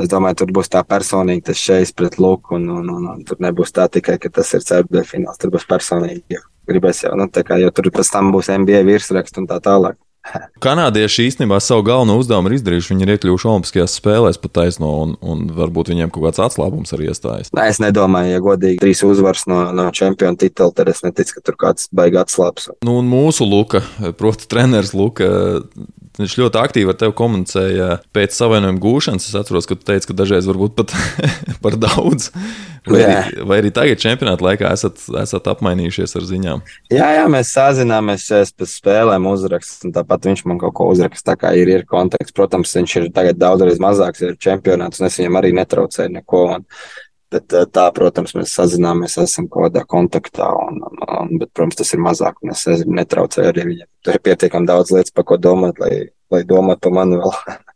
Es 0.03 0.13
domāju, 0.13 0.43
tur 0.43 0.55
būs 0.61 0.71
tā 0.73 0.85
personīgi 0.87 1.49
tas 1.51 1.59
šeit 1.59 1.95
pret 1.99 2.21
Luku, 2.23 2.57
un, 2.59 2.69
un, 2.79 2.89
un, 2.95 3.11
un 3.17 3.27
tur 3.27 3.43
nebūs 3.43 3.75
tā 3.75 3.89
tikai, 3.93 4.19
ka 4.23 4.31
tas 4.39 4.55
ir 4.55 4.65
ceturtajā 4.67 5.09
fināls. 5.09 5.41
Tur 5.43 5.55
būs 5.55 5.69
personīgi. 5.69 6.41
Gribēs 6.71 7.03
jau, 7.03 7.17
nu, 7.19 7.27
tā 7.27 7.43
kā, 7.43 7.59
jo 7.59 7.73
tur 7.75 7.91
pēc 7.91 8.13
tam 8.15 8.31
būs 8.35 8.53
NBA 8.55 8.85
virsraksts 8.87 9.43
un 9.43 9.51
tā 9.51 9.59
tālāk. 9.63 9.99
Kanādieši 10.63 11.27
īstenībā 11.27 11.59
savu 11.63 11.83
galveno 11.87 12.15
uzdevumu 12.21 12.51
ir 12.51 12.57
izdarījuši. 12.59 12.93
Viņi 12.93 13.07
ir 13.07 13.13
iekļuvuši 13.17 13.49
Olimpiskajās 13.51 13.97
spēlēs 13.99 14.39
pat 14.43 14.55
taisno, 14.61 14.91
un, 15.03 15.15
un 15.19 15.49
varbūt 15.57 15.91
viņiem 15.93 16.13
kaut 16.15 16.29
kāds 16.29 16.43
atslābums 16.47 16.95
arī 16.95 17.09
iestājas. 17.11 17.51
Nē, 17.57 17.67
es 17.73 17.81
nedomāju, 17.83 18.37
ja 18.37 18.43
godīgi 18.45 18.79
trīs 18.85 19.03
uzvaras 19.07 19.49
no, 19.51 19.65
no 19.75 19.89
čempionu 19.95 20.39
titula, 20.39 20.75
tad 20.77 20.93
es 20.93 21.03
neticu, 21.03 21.39
ka 21.39 21.47
tur 21.49 21.59
kāds 21.65 21.91
baigi 21.91 22.21
atslābs. 22.23 22.71
Nu, 22.87 23.01
un 23.03 23.11
mūsu 23.11 23.49
Luka, 23.49 23.83
proti, 24.19 24.47
treneris 24.51 24.95
Luka, 24.95 25.27
Viņš 26.21 26.35
ļoti 26.37 26.59
aktīvi 26.61 26.93
ar 26.93 26.97
tevi 27.01 27.15
komunicēja 27.17 27.87
pēc 28.13 28.35
savainojuma 28.37 28.81
gūšanas. 28.83 29.31
Es 29.31 29.37
atceros, 29.39 29.65
ka 29.69 29.79
tu 29.79 29.87
teici, 29.89 30.11
ka 30.11 30.17
dažreiz 30.17 30.45
varbūt 30.51 30.75
pat 30.77 30.93
par 31.65 31.79
daudz. 31.81 32.29
Vai 32.85 33.01
arī, 33.07 33.45
vai 33.47 33.61
arī 33.63 33.71
tagad, 33.73 34.01
čempionāta 34.03 34.45
laikā, 34.45 34.73
esat, 34.75 35.01
esat 35.23 35.49
apmainījušies 35.53 36.17
ar 36.19 36.27
ziņām? 36.29 36.65
Jā, 36.93 37.09
jā 37.17 37.23
mēs 37.33 37.53
sazināmies 37.55 38.27
pēc 38.59 38.75
spēlēm, 38.75 39.29
uzrakstām. 39.31 39.95
Tāpat 39.95 40.29
viņš 40.29 40.43
man 40.51 40.61
kaut 40.61 40.75
ko 40.77 40.91
uzraksta. 40.93 41.33
Tā 41.33 41.39
kā 41.45 41.55
ir, 41.57 41.71
ir 41.73 41.87
konteksts. 41.89 42.35
Protams, 42.37 42.75
viņš 42.77 42.97
ir 42.99 43.09
tagad 43.15 43.41
daudzreiz 43.41 43.81
mazāks, 43.81 44.25
ir 44.27 44.37
čempionāts, 44.37 45.01
un 45.01 45.09
es 45.09 45.17
viņam 45.21 45.41
arī 45.41 45.55
netraucēju 45.63 46.17
neko. 46.19 46.45
Un, 46.59 46.69
Bet 47.33 47.57
eh, 47.57 47.67
tā, 47.73 47.87
protams, 47.97 48.35
mēs 48.37 48.55
sazināmies, 48.59 49.17
esam 49.23 49.49
kaut 49.49 49.71
kādā 49.71 49.85
kontaktā, 49.89 50.49
un, 50.67 50.83
un, 50.85 51.35
bet, 51.41 51.53
protams, 51.57 51.79
tas 51.81 51.93
ir 51.97 52.03
mazāk, 52.05 52.41
un 52.45 52.53
es 52.55 52.67
netraucēju 53.01 53.53
arī 53.53 53.69
viņam. 53.71 53.91
Tur 54.05 54.19
ir 54.19 54.25
pietiekami 54.29 54.69
daudz 54.69 54.93
lietas, 54.95 55.15
par 55.17 55.29
ko 55.31 55.39
domāt, 55.41 55.81
lai, 55.83 55.93
lai 56.33 56.43
domātu 56.49 56.89
par 56.89 56.99
mani 57.01 57.21
vēl. 57.23 57.37